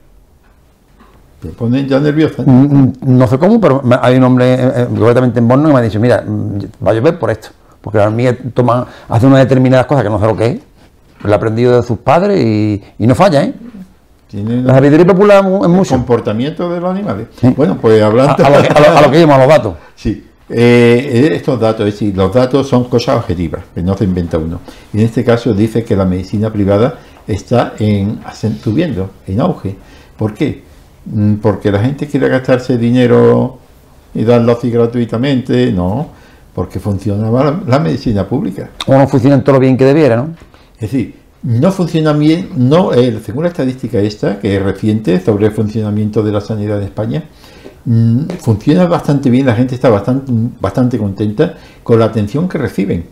Te 1.40 1.48
ponen 1.50 1.86
ya 1.86 2.00
nervioso. 2.00 2.42
Mm, 2.44 2.50
mm, 2.50 2.92
no 3.02 3.26
sé 3.28 3.38
cómo, 3.38 3.60
pero 3.60 3.82
hay 4.02 4.16
un 4.16 4.24
hombre 4.24 4.54
eh, 4.54 4.72
eh, 4.76 4.86
concretamente 4.88 5.38
en 5.38 5.48
Borno 5.48 5.68
que 5.68 5.72
me 5.72 5.78
ha 5.78 5.82
dicho, 5.82 6.00
mira, 6.00 6.22
mm, 6.26 6.84
va 6.84 6.90
a 6.90 6.94
llover 6.94 7.18
por 7.18 7.30
esto. 7.30 7.50
Porque 7.80 7.98
las 7.98 8.08
hormigas 8.08 8.36
toman, 8.52 8.84
hacen 9.08 9.28
unas 9.28 9.40
determinadas 9.40 9.86
cosas 9.86 10.02
que 10.02 10.10
no 10.10 10.18
sé 10.18 10.26
lo 10.26 10.36
que 10.36 10.46
es. 10.46 10.60
Lo 11.22 11.32
ha 11.32 11.36
aprendido 11.36 11.76
de 11.76 11.86
sus 11.86 11.98
padres 11.98 12.44
y, 12.44 12.82
no 12.98 13.14
falla, 13.14 13.44
¿eh? 13.44 13.54
La 14.32 14.74
sabiduría 14.74 15.06
popular 15.06 15.44
es 15.44 15.68
mucho. 15.68 15.94
comportamiento 15.94 16.70
de 16.72 16.80
los 16.80 16.90
animales. 16.90 17.28
Bueno, 17.56 17.76
pues 17.80 18.02
hablando... 18.02 18.44
A, 18.44 18.50
lo 18.50 18.62
que, 18.62 18.68
a, 18.68 19.00
lo, 19.02 19.10
que 19.10 19.20
llaman 19.20 19.40
los 19.40 19.48
datos. 19.48 19.74
Sí. 19.96 20.24
Eh, 20.48 21.30
estos 21.32 21.60
datos, 21.60 21.86
es 21.86 21.94
decir, 21.94 22.16
los 22.16 22.32
datos 22.32 22.68
son 22.68 22.84
cosas 22.84 23.16
objetivas, 23.18 23.62
que 23.74 23.82
no 23.82 23.96
se 23.96 24.04
inventa 24.04 24.38
uno. 24.38 24.60
Y 24.92 24.98
en 24.98 25.06
este 25.06 25.24
caso 25.24 25.54
dice 25.54 25.84
que 25.84 25.94
la 25.94 26.04
medicina 26.04 26.52
privada 26.52 26.98
está 27.26 27.74
en, 27.78 28.20
subiendo, 28.62 29.10
en 29.26 29.40
auge. 29.40 29.76
¿Por 30.16 30.34
qué? 30.34 30.62
Mm, 31.06 31.34
porque 31.34 31.70
la 31.70 31.80
gente 31.80 32.06
quiere 32.06 32.28
gastarse 32.28 32.78
dinero 32.78 33.58
y 34.12 34.24
darlo 34.24 34.52
así 34.52 34.70
gratuitamente, 34.70 35.70
no, 35.72 36.08
porque 36.54 36.80
funciona 36.80 37.30
la, 37.30 37.60
la 37.66 37.78
medicina 37.78 38.26
pública. 38.26 38.70
O 38.86 38.94
no 38.96 39.06
funciona 39.06 39.42
todo 39.42 39.54
lo 39.54 39.60
bien 39.60 39.76
que 39.76 39.84
debiera, 39.84 40.16
¿no? 40.16 40.34
Es 40.74 40.90
decir, 40.90 41.19
no 41.42 41.72
funciona 41.72 42.12
bien, 42.12 42.50
no, 42.56 42.92
eh, 42.92 43.18
según 43.24 43.44
la 43.44 43.48
estadística 43.48 43.98
esta, 43.98 44.38
que 44.38 44.56
es 44.56 44.62
reciente 44.62 45.20
sobre 45.20 45.46
el 45.46 45.52
funcionamiento 45.52 46.22
de 46.22 46.32
la 46.32 46.40
sanidad 46.40 46.78
en 46.78 46.84
España, 46.84 47.24
Mm, 47.84 48.26
funciona 48.40 48.86
bastante 48.86 49.30
bien, 49.30 49.46
la 49.46 49.54
gente 49.54 49.74
está 49.74 49.88
bastante, 49.88 50.30
bastante 50.60 50.98
contenta 50.98 51.54
con 51.82 51.98
la 51.98 52.06
atención 52.06 52.48
que 52.48 52.58
reciben 52.58 53.06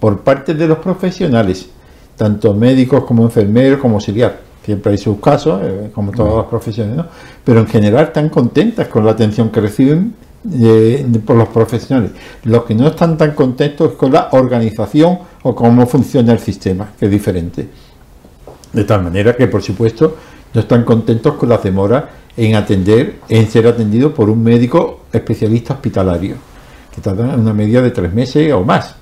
por 0.00 0.20
parte 0.20 0.54
de 0.54 0.66
los 0.66 0.78
profesionales, 0.78 1.68
tanto 2.16 2.54
médicos 2.54 3.04
como 3.04 3.24
enfermeros 3.24 3.80
como 3.80 3.96
auxiliar. 3.96 4.40
Siempre 4.64 4.92
hay 4.92 4.98
sus 4.98 5.18
casos, 5.20 5.60
eh, 5.62 5.90
como 5.94 6.10
todas 6.12 6.36
las 6.36 6.46
profesiones, 6.46 6.96
¿no? 6.96 7.06
pero 7.44 7.60
en 7.60 7.66
general 7.66 8.04
están 8.04 8.30
contentas 8.30 8.88
con 8.88 9.04
la 9.04 9.12
atención 9.12 9.50
que 9.50 9.60
reciben 9.60 10.14
eh, 10.52 11.06
por 11.24 11.36
los 11.36 11.48
profesionales. 11.48 12.12
Los 12.44 12.64
que 12.64 12.74
no 12.74 12.86
están 12.86 13.18
tan 13.18 13.32
contentos 13.32 13.92
es 13.92 13.96
con 13.96 14.12
la 14.12 14.28
organización 14.32 15.18
o 15.44 15.54
cómo 15.54 15.86
funciona 15.86 16.32
el 16.32 16.38
sistema, 16.38 16.92
que 16.98 17.04
es 17.04 17.10
diferente. 17.10 17.68
De 18.72 18.84
tal 18.84 19.02
manera 19.02 19.36
que, 19.36 19.46
por 19.46 19.62
supuesto, 19.62 20.16
no 20.52 20.60
están 20.60 20.84
contentos 20.84 21.34
con 21.34 21.50
las 21.50 21.62
demoras 21.62 22.04
en 22.36 22.56
atender, 22.56 23.20
en 23.28 23.48
ser 23.48 23.66
atendido 23.66 24.12
por 24.12 24.30
un 24.30 24.42
médico 24.42 25.02
especialista 25.12 25.74
hospitalario, 25.74 26.36
que 26.94 27.00
tarda 27.00 27.36
una 27.36 27.52
media 27.52 27.82
de 27.82 27.90
tres 27.90 28.12
meses 28.12 28.52
o 28.52 28.64
más. 28.64 28.96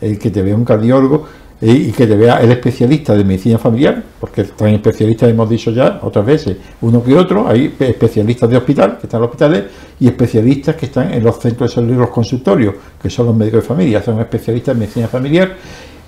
El 0.00 0.18
que 0.18 0.30
te 0.30 0.42
vea 0.42 0.56
un 0.56 0.64
cardiólogo 0.64 1.26
y 1.64 1.92
que 1.92 2.08
te 2.08 2.16
vea 2.16 2.40
el 2.40 2.50
especialista 2.50 3.14
de 3.14 3.22
medicina 3.22 3.56
familiar, 3.56 4.02
porque 4.18 4.40
están 4.40 4.70
especialistas, 4.70 5.30
hemos 5.30 5.48
dicho 5.48 5.70
ya 5.70 6.00
otras 6.02 6.26
veces, 6.26 6.56
uno 6.80 7.04
que 7.04 7.14
otro, 7.14 7.46
hay 7.46 7.72
especialistas 7.78 8.50
de 8.50 8.56
hospital, 8.56 8.98
que 8.98 9.06
están 9.06 9.18
en 9.18 9.22
los 9.22 9.30
hospitales, 9.30 9.64
y 10.00 10.08
especialistas 10.08 10.74
que 10.74 10.86
están 10.86 11.12
en 11.12 11.22
los 11.22 11.38
centros 11.38 11.70
de 11.70 11.74
salud 11.76 11.94
y 11.94 11.98
los 11.98 12.10
consultorios, 12.10 12.74
que 13.00 13.08
son 13.08 13.26
los 13.26 13.36
médicos 13.36 13.62
de 13.62 13.68
familia, 13.68 14.02
son 14.02 14.18
especialistas 14.18 14.72
en 14.72 14.80
medicina 14.80 15.06
familiar, 15.06 15.54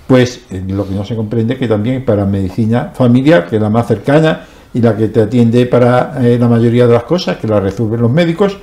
pues 0.05 0.41
eh, 0.51 0.61
lo 0.67 0.85
que 0.85 0.93
no 0.93 1.05
se 1.05 1.15
comprende 1.15 1.53
es 1.53 1.59
que 1.59 1.69
también 1.69 2.03
para 2.03 2.25
medicina 2.25 2.91
familiar, 2.93 3.47
que 3.47 3.55
es 3.55 3.61
la 3.61 3.69
más 3.69 3.87
cercana, 3.87 4.45
y 4.73 4.81
la 4.81 4.97
que 4.97 5.07
te 5.07 5.21
atiende 5.21 5.67
para 5.67 6.21
eh, 6.21 6.37
la 6.37 6.49
mayoría 6.49 6.85
de 6.85 6.93
las 6.93 7.03
cosas, 7.03 7.37
que 7.37 7.47
la 7.47 7.61
resuelven 7.61 8.01
los 8.01 8.11
médicos, 8.11 8.57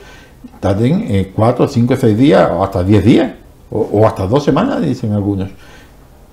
tarden 0.60 1.06
eh, 1.08 1.32
cuatro, 1.34 1.66
cinco, 1.66 1.96
seis 1.96 2.18
días 2.18 2.50
o 2.52 2.62
hasta 2.62 2.84
diez 2.84 3.02
días 3.02 3.32
o, 3.70 3.80
o 3.80 4.06
hasta 4.06 4.26
dos 4.26 4.44
semanas, 4.44 4.82
dicen 4.82 5.12
algunos. 5.12 5.48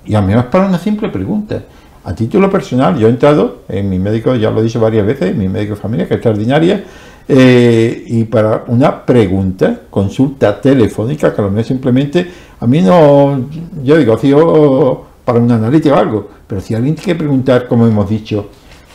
Y 0.10 0.16
a 0.16 0.22
mí 0.22 0.34
es 0.34 0.44
para 0.46 0.66
una 0.68 0.78
simple 0.80 1.08
pregunta. 1.10 1.62
A 2.04 2.14
título 2.16 2.50
personal, 2.50 2.98
yo 2.98 3.08
he 3.08 3.10
entrado 3.12 3.60
en 3.70 3.88
mi 3.90 4.00
médico, 4.00 4.34
ya 4.36 4.50
lo 4.50 4.60
he 4.60 4.64
dicho 4.64 4.80
varias 4.80 5.06
veces, 5.06 5.36
mi 5.36 5.48
médico 5.48 5.76
de 5.76 5.80
familia, 5.82 6.08
que 6.08 6.16
es 6.16 6.18
extraordinaria, 6.18 6.84
eh, 7.28 8.04
y 8.08 8.24
para 8.24 8.64
una 8.68 9.06
pregunta, 9.06 9.82
consulta 9.90 10.60
telefónica, 10.60 11.34
que 11.34 11.42
a 11.42 11.44
lo 11.46 11.52
mejor 11.52 11.66
simplemente, 11.66 12.28
a 12.60 12.66
mí 12.66 12.82
no, 12.82 13.46
yo 13.84 13.98
digo, 13.98 14.18
si 14.18 14.30
yo 14.30 15.06
para 15.24 15.40
una 15.40 15.56
analítica 15.56 15.94
o 15.94 15.98
algo, 16.00 16.28
pero 16.48 16.60
si 16.60 16.74
alguien 16.74 16.96
tiene 16.96 17.06
que 17.14 17.16
preguntar, 17.16 17.68
como 17.68 17.86
hemos 17.86 18.10
dicho, 18.10 18.48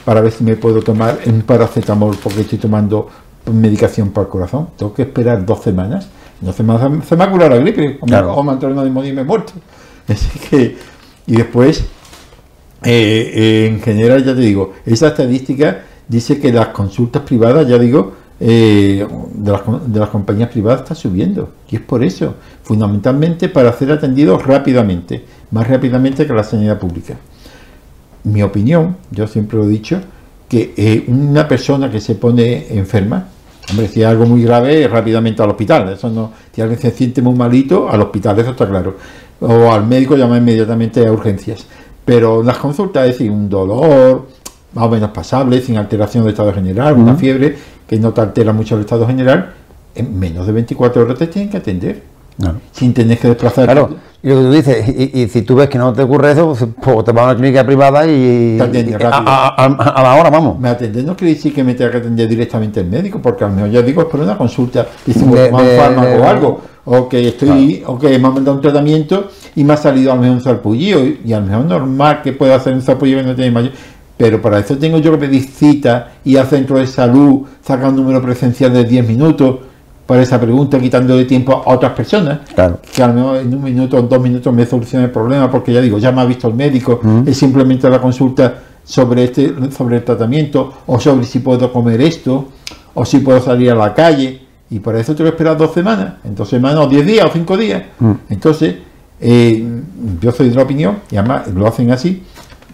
para 0.05 0.21
ver 0.21 0.33
si 0.33 0.43
me 0.43 0.57
puedo 0.57 0.83
tomar 0.83 1.19
un 1.27 1.43
paracetamol 1.43 2.17
porque 2.21 2.41
estoy 2.41 2.59
tomando 2.59 3.09
medicación 3.53 4.11
para 4.11 4.25
el 4.27 4.31
corazón, 4.33 4.69
tengo 4.77 4.93
que 4.93 5.03
esperar 5.03 5.47
dos 5.47 5.63
semanas, 5.63 6.09
no 6.41 6.53
se 6.53 6.65
me, 6.65 6.75
hace- 6.75 7.03
se 7.07 7.17
me 7.17 7.23
ha 7.25 7.31
curado 7.31 7.51
la 7.51 7.59
gripe, 7.59 7.99
o, 8.01 8.07
Claro. 8.07 8.33
me, 8.33 8.39
o 8.39 8.43
me 8.43 8.51
ha 8.51 8.55
entrado 8.55 8.75
una 8.75 8.83
neumonía 8.83 9.11
y 9.13 9.15
me 9.15 9.21
he 9.21 9.25
muerto. 9.25 9.53
Así 10.09 10.39
que, 10.51 10.77
y 11.27 11.37
después, 11.37 11.81
eh, 12.83 13.33
eh, 13.35 13.67
en 13.67 13.81
general, 13.81 14.25
ya 14.25 14.35
te 14.35 14.41
digo, 14.41 14.75
esa 14.85 15.09
estadística 15.09 15.83
dice 16.09 16.39
que 16.39 16.53
las 16.53 16.69
consultas 16.69 17.23
privadas, 17.23 17.67
ya 17.67 17.79
digo, 17.79 18.13
eh, 18.41 19.07
de, 19.33 19.53
las, 19.53 19.63
de 19.87 20.01
las 20.01 20.09
compañías 20.09 20.51
privadas 20.51 20.83
está 20.83 20.95
subiendo. 20.95 21.51
Y 21.71 21.77
es 21.77 21.83
por 21.83 22.05
eso, 22.05 22.35
fundamentalmente 22.63 23.49
para 23.49 23.73
ser 23.73 23.93
atendidos 23.93 24.45
rápidamente, 24.45 25.25
más 25.51 25.69
rápidamente 25.69 26.27
que 26.27 26.33
la 26.33 26.45
sanidad 26.45 26.79
pública. 26.79 27.15
Mi 28.25 28.43
opinión, 28.43 28.97
yo 29.11 29.27
siempre 29.27 29.59
lo 29.59 29.65
he 29.65 29.69
dicho, 29.69 30.01
que 30.49 30.75
eh, 30.77 31.05
una 31.09 31.47
persona 31.47 31.91
que 31.91 32.01
se 32.01 32.17
pone 32.17 32.67
enferma, 32.71 33.29
hombre, 33.71 33.89
si 33.89 34.03
es 34.03 34.07
algo 34.07 34.27
muy 34.27 34.43
grave, 34.43 34.89
rápidamente 34.89 35.43
al 35.43 35.51
hospital. 35.51 35.91
Eso 35.93 36.11
no, 36.11 36.33
si 36.53 36.61
alguien 36.61 36.81
se 36.81 36.91
siente 36.91 37.23
muy 37.23 37.35
malito, 37.35 37.89
al 37.89 38.03
hospital, 38.03 38.39
eso 38.41 38.51
está 38.51 38.69
claro. 38.69 38.97
O 39.41 39.73
al 39.73 39.87
médico 39.87 40.17
llama 40.17 40.39
inmediatamente 40.39 41.07
a 41.07 41.13
urgencias. 41.13 41.67
Pero 42.05 42.43
las 42.43 42.59
consultas, 42.59 43.07
es 43.07 43.13
decir, 43.19 43.31
un 43.31 43.49
dolor 43.49 44.27
más 44.75 44.85
o 44.85 44.89
menos 44.89 45.11
pasable, 45.11 45.61
sin 45.61 45.77
alteración 45.77 46.25
del 46.25 46.33
estado 46.33 46.53
general, 46.53 46.95
una 46.95 47.15
fiebre 47.15 47.57
que 47.87 47.99
no 47.99 48.13
te 48.13 48.21
altera 48.21 48.53
mucho 48.53 48.75
el 48.75 48.81
estado 48.83 49.07
general, 49.07 49.53
en 49.95 50.19
menos 50.19 50.47
de 50.47 50.53
24 50.53 51.03
horas 51.03 51.19
te 51.19 51.27
tienen 51.29 51.51
que 51.51 51.59
atender, 51.59 52.03
Claro. 52.39 52.57
sin 52.73 52.93
tener 52.93 53.17
que 53.19 53.29
desplazarte. 53.29 53.71
Claro, 53.73 53.91
y 54.21 54.29
lo 54.29 54.35
que 54.37 54.43
tú 54.43 54.51
dices, 54.53 54.89
y, 54.89 55.21
y 55.23 55.29
si 55.29 55.43
tú 55.43 55.55
ves 55.55 55.69
que 55.69 55.79
no 55.79 55.93
te 55.93 56.03
ocurre 56.03 56.33
eso, 56.33 56.49
pues, 56.49 56.69
pues 56.83 57.05
te 57.05 57.13
vas 57.13 57.23
a 57.23 57.27
una 57.29 57.37
clínica 57.37 57.65
privada 57.65 58.05
y, 58.05 58.57
Te 58.59 58.65
rápido. 58.99 58.99
a- 59.13 59.55
a- 59.65 59.67
a 59.67 60.03
la 60.03 60.15
hora 60.21 60.31
vamos. 60.31 60.59
Me 60.59 60.69
atender 60.69 61.05
no 61.05 61.15
quiere 61.17 61.35
decir 61.35 61.55
que 61.55 61.63
me 61.63 61.75
tenga 61.75 61.93
que 61.93 61.99
atender 61.99 62.29
directamente 62.29 62.81
el 62.81 62.87
médico, 62.89 63.21
porque 63.23 63.45
a 63.45 63.49
lo 63.49 63.55
mejor 63.55 63.71
ya 63.71 63.83
digo 63.83 64.03
es 64.03 64.09
por 64.09 64.19
una 64.19 64.37
consulta, 64.37 64.89
De- 65.07 65.15
tomar 65.15 65.51
un 65.53 65.69
fármaco 65.79 66.09
o 66.21 66.25
algo, 66.25 66.61
o 66.87 67.09
que 67.09 67.29
estoy, 67.29 67.83
o 67.87 67.99
que 67.99 68.09
me 68.19 68.27
han 68.27 68.35
mandado 68.35 68.57
un 68.57 68.63
tratamiento 68.63 69.29
y 69.57 69.65
me 69.65 69.73
ha 69.73 69.77
salido 69.77 70.13
a 70.13 70.17
lo 70.17 70.23
mejor 70.23 70.37
un 70.37 70.43
zarpullido, 70.43 71.01
y 71.25 71.33
a 71.33 71.41
lo 71.41 71.47
mejor 71.47 71.65
normal 71.65 72.23
que 72.23 72.33
pueda 72.33 72.57
hacer 72.57 72.75
un 72.75 72.83
zarpullido 72.83 73.21
que 73.21 73.27
no 73.27 73.35
tiene 73.35 73.51
mayor, 73.51 73.73
pero 74.17 74.41
para 74.41 74.59
eso 74.59 74.77
tengo 74.77 74.99
yo 74.99 75.13
que 75.13 75.19
pedir 75.19 75.45
cita 75.45 76.13
y 76.25 76.37
al 76.37 76.47
centro 76.47 76.79
de 76.79 76.87
salud, 76.87 77.43
sacar 77.63 77.89
un 77.89 77.97
número 77.97 78.23
presencial 78.23 78.73
de 78.73 78.85
10 78.85 79.09
minutos 79.09 79.57
para 80.07 80.23
esa 80.23 80.39
pregunta, 80.39 80.79
quitándole 80.79 81.25
tiempo 81.25 81.63
a 81.65 81.75
otras 81.75 81.93
personas. 81.93 82.41
Claro. 82.55 82.79
que 82.95 83.03
a 83.03 83.09
lo 83.09 83.15
mejor 83.15 83.37
en 83.39 83.55
un 83.55 83.63
minuto 83.63 83.97
o 83.97 84.03
dos 84.03 84.21
minutos 84.21 84.53
me 84.53 84.67
soluciona 84.67 85.07
el 85.07 85.11
problema 85.11 85.51
porque 85.51 85.73
ya 85.73 85.81
digo, 85.81 85.99
ya 85.99 86.13
me 86.13 86.21
ha 86.21 86.25
visto 86.27 86.49
el 86.49 86.55
médico, 86.55 87.01
es 87.27 87.37
simplemente 87.37 87.89
la 87.89 88.01
consulta 88.01 88.55
sobre 88.85 89.25
este 89.25 89.55
sobre 89.71 89.97
el 89.97 90.05
tratamiento 90.05 90.75
o 90.87 91.01
sobre 91.01 91.25
si 91.25 91.39
puedo 91.39 91.73
comer 91.73 92.03
esto 92.03 92.49
o 92.93 93.05
si 93.07 93.21
puedo 93.21 93.41
salir 93.41 93.71
a 93.71 93.75
la 93.75 93.95
calle 93.95 94.44
y 94.71 94.79
para 94.81 94.99
eso 95.01 95.15
tengo 95.15 95.31
que 95.31 95.35
esperar 95.37 95.57
dos 95.57 95.73
semanas, 95.73 96.15
en 96.25 96.35
dos 96.35 96.49
semanas 96.49 96.85
o 96.85 96.89
diez 96.89 97.05
días 97.07 97.27
o 97.27 97.31
cinco 97.33 97.57
días. 97.57 97.83
Entonces, 98.29 98.77
eh, 99.21 99.65
yo 100.21 100.33
soy 100.33 100.49
de 100.49 100.55
la 100.57 100.63
opinión, 100.63 100.99
y 101.11 101.17
además 101.17 101.49
lo 101.49 101.67
hacen 101.67 101.91
así. 101.91 102.23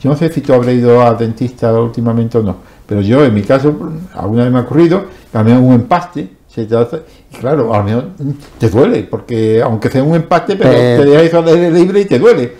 Yo 0.00 0.11
no 0.11 0.16
sé 0.16 0.32
si 0.32 0.40
tú 0.40 0.54
habrás 0.54 0.75
ido 0.75 1.02
al 1.02 1.18
dentista 1.18 1.73
últimamente 1.78 2.38
o 2.38 2.42
no, 2.42 2.56
pero 2.87 3.00
yo 3.02 3.25
en 3.25 3.35
mi 3.35 3.42
caso, 3.42 3.75
alguna 4.14 4.44
vez 4.44 4.52
me 4.52 4.59
ha 4.59 4.62
ocurrido, 4.62 5.04
a 5.35 5.42
mejor 5.42 5.61
un 5.62 5.75
empaste, 5.75 6.28
se 6.49 6.64
te 6.64 6.75
hace- 6.76 7.02
y 7.32 7.37
claro, 7.37 7.73
a 7.75 7.78
lo 7.78 7.85
mejor 7.85 8.04
mm, 8.18 8.30
te 8.59 8.68
duele, 8.70 9.02
porque 9.09 9.61
aunque 9.62 9.90
sea 9.90 10.02
un 10.02 10.14
empaste, 10.16 10.56
pero 10.56 10.70
Eh. 10.73 10.97
te 10.99 11.04
deja 11.04 11.23
eso 11.23 11.38
al 11.40 11.49
aire 11.49 11.70
libre 11.70 12.00
y 12.00 12.04
te 12.06 12.18
duele. 12.18 12.52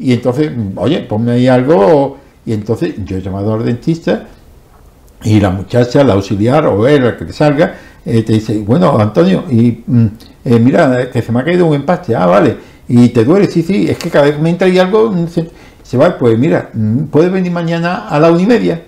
Y 0.00 0.12
entonces, 0.12 0.50
mm, 0.54 0.76
oye, 0.76 0.98
ponme 1.00 1.32
ahí 1.32 1.46
algo, 1.46 2.18
y 2.44 2.52
entonces 2.52 2.94
yo 3.04 3.16
he 3.16 3.22
llamado 3.22 3.54
al 3.54 3.64
dentista 3.64 4.24
y 5.22 5.40
la 5.40 5.50
muchacha, 5.50 6.02
la 6.04 6.14
auxiliar 6.14 6.66
o 6.66 6.86
él, 6.86 7.04
el 7.04 7.16
que 7.16 7.24
te 7.26 7.32
salga, 7.32 7.74
eh, 8.08 8.22
te 8.22 8.32
dice, 8.34 8.58
bueno, 8.66 8.98
Antonio, 8.98 9.44
y 9.50 9.82
mm, 9.86 10.06
eh, 10.44 10.58
mira, 10.58 11.10
que 11.10 11.20
se 11.22 11.30
me 11.30 11.40
ha 11.40 11.44
caído 11.44 11.66
un 11.66 11.74
empaste, 11.74 12.16
ah, 12.16 12.26
vale, 12.26 12.56
y 12.88 13.08
te 13.10 13.24
duele, 13.24 13.46
sí, 13.46 13.62
sí, 13.62 13.86
es 13.88 13.98
que 13.98 14.08
cada 14.10 14.24
vez 14.24 14.36
que 14.36 14.42
me 14.42 14.50
entra 14.50 14.66
ahí 14.66 14.78
algo, 14.78 15.10
mm, 15.10 15.28
se, 15.28 15.50
se 15.82 15.96
va, 15.98 16.16
pues 16.16 16.38
mira, 16.38 16.70
mm, 16.72 17.04
puedes 17.04 17.30
venir 17.30 17.52
mañana 17.52 18.08
a 18.08 18.18
la 18.18 18.30
una 18.30 18.40
y 18.42 18.46
media, 18.46 18.82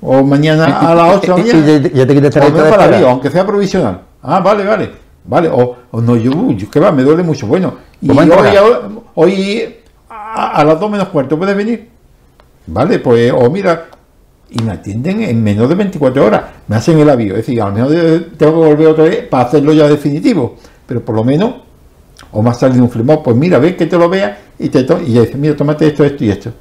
o 0.00 0.22
mañana 0.24 0.64
a 0.66 0.94
las 0.94 1.16
ocho 1.16 1.34
de 1.36 1.42
la 1.42 1.46
Y- 1.46 1.50
y- 1.50 1.52
mañana. 1.54 1.88
y 1.92 1.96
ya- 1.96 2.06
te 2.06 2.14
quitas 2.14 2.34
para 2.34 2.90
la 3.00 3.10
aunque 3.10 3.30
sea 3.30 3.46
provisional. 3.46 4.00
Ah, 4.22 4.40
vale, 4.40 4.64
vale, 4.64 4.90
vale, 5.24 5.48
o, 5.48 5.76
o 5.90 6.00
no, 6.00 6.16
yo, 6.16 6.50
yo, 6.50 6.68
¿qué 6.70 6.80
va? 6.80 6.90
Me 6.90 7.02
duele 7.02 7.22
mucho, 7.22 7.46
bueno, 7.46 7.74
y 8.00 8.08
Pues 8.08 8.28
hoy, 9.14 9.74
a 10.08 10.64
las 10.64 10.80
dos 10.80 10.90
menos 10.90 11.08
cuarto, 11.08 11.38
¿puedes 11.38 11.56
venir? 11.56 11.88
Vale, 12.66 12.98
pues, 12.98 13.32
o 13.32 13.50
mira, 13.50 13.86
y 14.50 14.62
me 14.62 14.72
atienden 14.72 15.22
en 15.22 15.42
menos 15.42 15.68
de 15.68 15.74
24 15.74 16.24
horas. 16.24 16.42
Me 16.68 16.76
hacen 16.76 16.98
el 16.98 17.08
avión. 17.10 17.32
Es 17.32 17.46
decir, 17.46 17.60
a 17.60 17.68
lo 17.68 17.72
mejor 17.72 17.92
tengo 18.36 18.52
que 18.52 18.68
volver 18.68 18.86
otra 18.88 19.04
vez 19.04 19.26
para 19.26 19.44
hacerlo 19.44 19.72
ya 19.72 19.88
definitivo. 19.88 20.56
Pero 20.86 21.04
por 21.04 21.16
lo 21.16 21.24
menos, 21.24 21.54
o 22.32 22.46
ha 22.48 22.54
salido 22.54 22.82
un 22.84 22.90
flimón, 22.90 23.22
pues 23.22 23.36
mira, 23.36 23.58
ven 23.58 23.76
que 23.76 23.86
te 23.86 23.98
lo 23.98 24.08
vea 24.08 24.38
y 24.58 24.68
te 24.68 24.80
y 24.80 25.12
ya 25.12 25.22
dice, 25.22 25.36
mira, 25.36 25.56
tómate 25.56 25.86
esto, 25.86 26.04
esto 26.04 26.24
y 26.24 26.30
esto. 26.30 26.52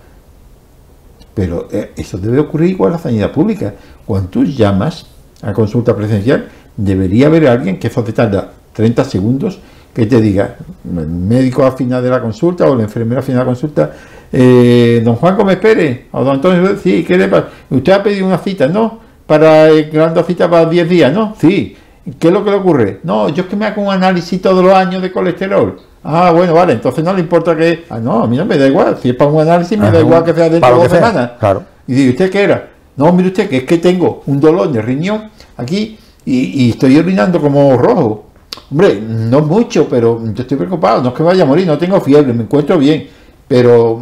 Pero 1.33 1.67
eh, 1.71 1.91
eso 1.95 2.17
debe 2.17 2.39
ocurrir 2.39 2.71
igual 2.71 2.91
en 2.91 2.93
la 2.93 2.99
sanidad 2.99 3.31
pública. 3.31 3.73
Cuando 4.05 4.29
tú 4.29 4.43
llamas 4.43 5.05
a 5.41 5.51
consulta 5.53 5.95
presencial, 5.95 6.47
debería 6.77 7.27
haber 7.27 7.47
alguien 7.47 7.79
que 7.79 7.87
eso 7.87 8.03
te 8.03 8.13
tarda 8.13 8.51
30 8.73 9.03
segundos 9.03 9.59
que 9.93 10.07
te 10.07 10.19
diga, 10.19 10.55
el 10.85 11.07
médico 11.07 11.63
al 11.65 11.73
final 11.73 12.01
de 12.01 12.09
la 12.09 12.19
consulta 12.19 12.69
o 12.69 12.75
la 12.75 12.83
enfermera 12.83 13.19
al 13.19 13.25
final 13.25 13.39
de 13.39 13.45
la 13.45 13.51
consulta, 13.51 13.91
eh, 14.35 15.01
don 15.05 15.15
Juan, 15.15 15.37
me 15.45 15.53
espere, 15.53 16.07
o 16.11 16.23
don 16.23 16.35
Antonio, 16.35 16.75
sí, 16.81 17.03
¿qué 17.07 17.19
le 17.19 17.27
pasa? 17.27 17.49
Usted 17.69 17.93
ha 17.93 18.01
pedido 18.01 18.25
una 18.25 18.39
cita, 18.39 18.67
¿no? 18.67 18.99
Para 19.27 19.69
eh, 19.69 19.89
creando 19.91 20.23
cita 20.23 20.49
para 20.49 20.65
10 20.65 20.89
días, 20.89 21.13
¿no? 21.13 21.35
Sí. 21.39 21.77
¿Qué 22.19 22.27
es 22.27 22.33
lo 22.33 22.43
que 22.43 22.49
le 22.49 22.57
ocurre? 22.57 22.99
No, 23.03 23.29
yo 23.29 23.43
es 23.43 23.49
que 23.49 23.55
me 23.55 23.65
hago 23.65 23.83
un 23.83 23.93
análisis 23.93 24.41
todos 24.41 24.65
los 24.65 24.73
años 24.73 25.03
de 25.03 25.11
colesterol. 25.11 25.79
Ah, 26.03 26.31
bueno, 26.35 26.53
vale, 26.55 26.73
entonces 26.73 27.03
no 27.03 27.13
le 27.13 27.21
importa 27.21 27.55
que. 27.55 27.85
Ah, 27.89 27.99
no, 27.99 28.23
a 28.23 28.27
mí 28.27 28.35
no 28.35 28.43
me 28.45 28.57
da 28.57 28.67
igual. 28.67 28.97
Si 29.01 29.09
es 29.09 29.15
para 29.15 29.29
un 29.29 29.41
análisis, 29.41 29.77
me 29.77 29.91
da 29.91 29.99
igual 29.99 30.23
que 30.23 30.33
sea 30.33 30.49
dentro 30.49 30.69
de 30.69 30.75
dos 30.75 30.89
sea, 30.89 30.95
semanas. 30.97 31.31
claro. 31.39 31.63
Y 31.87 31.93
dice, 31.93 32.09
¿usted 32.09 32.31
qué 32.31 32.41
era? 32.41 32.69
No, 32.97 33.13
mire 33.13 33.29
usted, 33.29 33.47
que 33.47 33.57
es 33.57 33.63
que 33.63 33.77
tengo 33.77 34.23
un 34.25 34.39
dolor 34.39 34.71
de 34.71 34.81
riñón 34.81 35.29
aquí 35.57 35.97
y, 36.25 36.65
y 36.65 36.69
estoy 36.71 36.97
orinando 36.97 37.39
como 37.39 37.77
rojo. 37.77 38.25
Hombre, 38.71 38.99
no 38.99 39.41
mucho, 39.41 39.87
pero 39.87 40.19
yo 40.33 40.41
estoy 40.41 40.57
preocupado. 40.57 41.03
No 41.03 41.09
es 41.09 41.15
que 41.15 41.23
vaya 41.23 41.43
a 41.43 41.45
morir, 41.45 41.67
no 41.67 41.77
tengo 41.77 42.01
fiebre, 42.01 42.33
me 42.33 42.43
encuentro 42.43 42.77
bien. 42.79 43.07
Pero. 43.53 44.01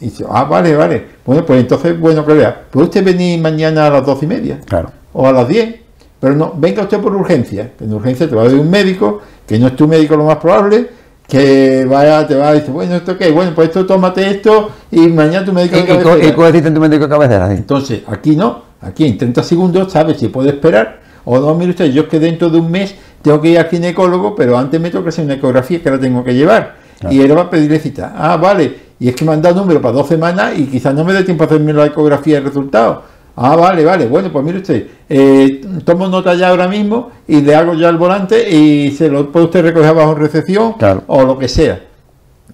Y 0.00 0.06
dice, 0.06 0.24
ah, 0.30 0.44
vale, 0.44 0.74
vale. 0.74 1.04
Bueno, 1.26 1.44
pues 1.44 1.60
entonces, 1.60 2.00
bueno, 2.00 2.24
que 2.24 2.32
vea. 2.32 2.64
¿Puede 2.70 2.86
usted 2.86 3.04
venir 3.04 3.38
mañana 3.38 3.86
a 3.86 3.90
las 3.90 4.06
doce 4.06 4.24
y 4.24 4.28
media? 4.28 4.60
Claro. 4.64 4.90
o 5.12 5.28
a 5.28 5.32
las 5.32 5.46
10. 5.46 5.74
Pero 6.18 6.34
no, 6.34 6.54
venga 6.56 6.84
usted 6.84 6.98
por 6.98 7.14
urgencia. 7.14 7.72
En 7.78 7.92
urgencia 7.92 8.26
te 8.26 8.34
va 8.34 8.42
a 8.42 8.44
ver 8.46 8.54
un 8.54 8.70
médico, 8.70 9.20
que 9.46 9.58
no 9.58 9.66
es 9.66 9.76
tu 9.76 9.86
médico 9.86 10.16
lo 10.16 10.24
más 10.24 10.38
probable, 10.38 10.88
que 11.28 11.84
vaya, 11.84 12.26
te 12.26 12.34
va 12.34 12.48
a 12.48 12.52
decir, 12.54 12.70
bueno, 12.70 12.96
¿esto 12.96 13.18
qué? 13.18 13.30
Bueno, 13.30 13.52
pues 13.54 13.68
esto, 13.68 13.84
tómate 13.84 14.30
esto 14.30 14.70
y 14.90 15.00
mañana 15.08 15.44
tu 15.44 15.52
médico 15.52 15.76
¿Y, 15.76 15.80
de 15.80 15.86
cabecera. 15.86 16.58
y 16.58 16.62
tu 16.72 16.80
médico 16.80 17.04
de 17.04 17.10
cabecera? 17.10 17.48
sí. 17.48 17.56
Entonces, 17.58 18.02
aquí 18.06 18.36
no, 18.36 18.62
aquí 18.80 19.04
en 19.06 19.18
30 19.18 19.42
segundos 19.42 19.92
sabes 19.92 20.18
si 20.18 20.28
puede 20.28 20.48
esperar 20.48 21.00
o 21.24 21.38
no, 21.38 21.54
mire 21.54 21.72
usted, 21.72 21.92
yo 21.92 22.02
es 22.02 22.08
que 22.08 22.18
dentro 22.18 22.48
de 22.48 22.58
un 22.58 22.70
mes 22.70 22.94
tengo 23.20 23.38
que 23.40 23.50
ir 23.50 23.58
al 23.58 23.68
ginecólogo, 23.68 24.34
pero 24.34 24.56
antes 24.56 24.80
me 24.80 24.88
toca 24.90 25.10
hacer 25.10 25.26
una 25.26 25.34
ecografía 25.34 25.82
que 25.82 25.90
la 25.90 26.00
tengo 26.00 26.24
que 26.24 26.34
llevar. 26.34 26.81
Y 27.10 27.20
él 27.20 27.36
va 27.36 27.42
a 27.42 27.50
pedirle 27.50 27.78
cita. 27.78 28.12
Ah, 28.16 28.36
vale. 28.36 28.92
Y 29.00 29.08
es 29.08 29.16
que 29.16 29.24
me 29.24 29.32
han 29.32 29.42
dado 29.42 29.56
número 29.62 29.80
para 29.80 29.94
dos 29.94 30.06
semanas 30.08 30.52
y 30.56 30.66
quizás 30.66 30.94
no 30.94 31.04
me 31.04 31.12
dé 31.12 31.24
tiempo 31.24 31.42
a 31.42 31.46
hacerme 31.46 31.72
la 31.72 31.86
ecografía 31.86 32.40
de 32.40 32.46
resultado. 32.46 33.02
Ah, 33.34 33.56
vale, 33.56 33.84
vale. 33.84 34.06
Bueno, 34.06 34.30
pues 34.30 34.44
mire 34.44 34.58
usted, 34.58 34.86
eh, 35.08 35.60
tomo 35.84 36.06
nota 36.06 36.34
ya 36.34 36.48
ahora 36.50 36.68
mismo 36.68 37.10
y 37.26 37.40
le 37.40 37.54
hago 37.54 37.74
ya 37.74 37.88
el 37.88 37.96
volante 37.96 38.48
y 38.48 38.90
se 38.92 39.08
lo 39.08 39.32
puede 39.32 39.46
usted 39.46 39.62
recoger 39.62 39.94
bajo 39.94 40.14
recepción 40.14 40.74
Claro. 40.74 41.02
o 41.06 41.22
lo 41.24 41.38
que 41.38 41.48
sea. 41.48 41.80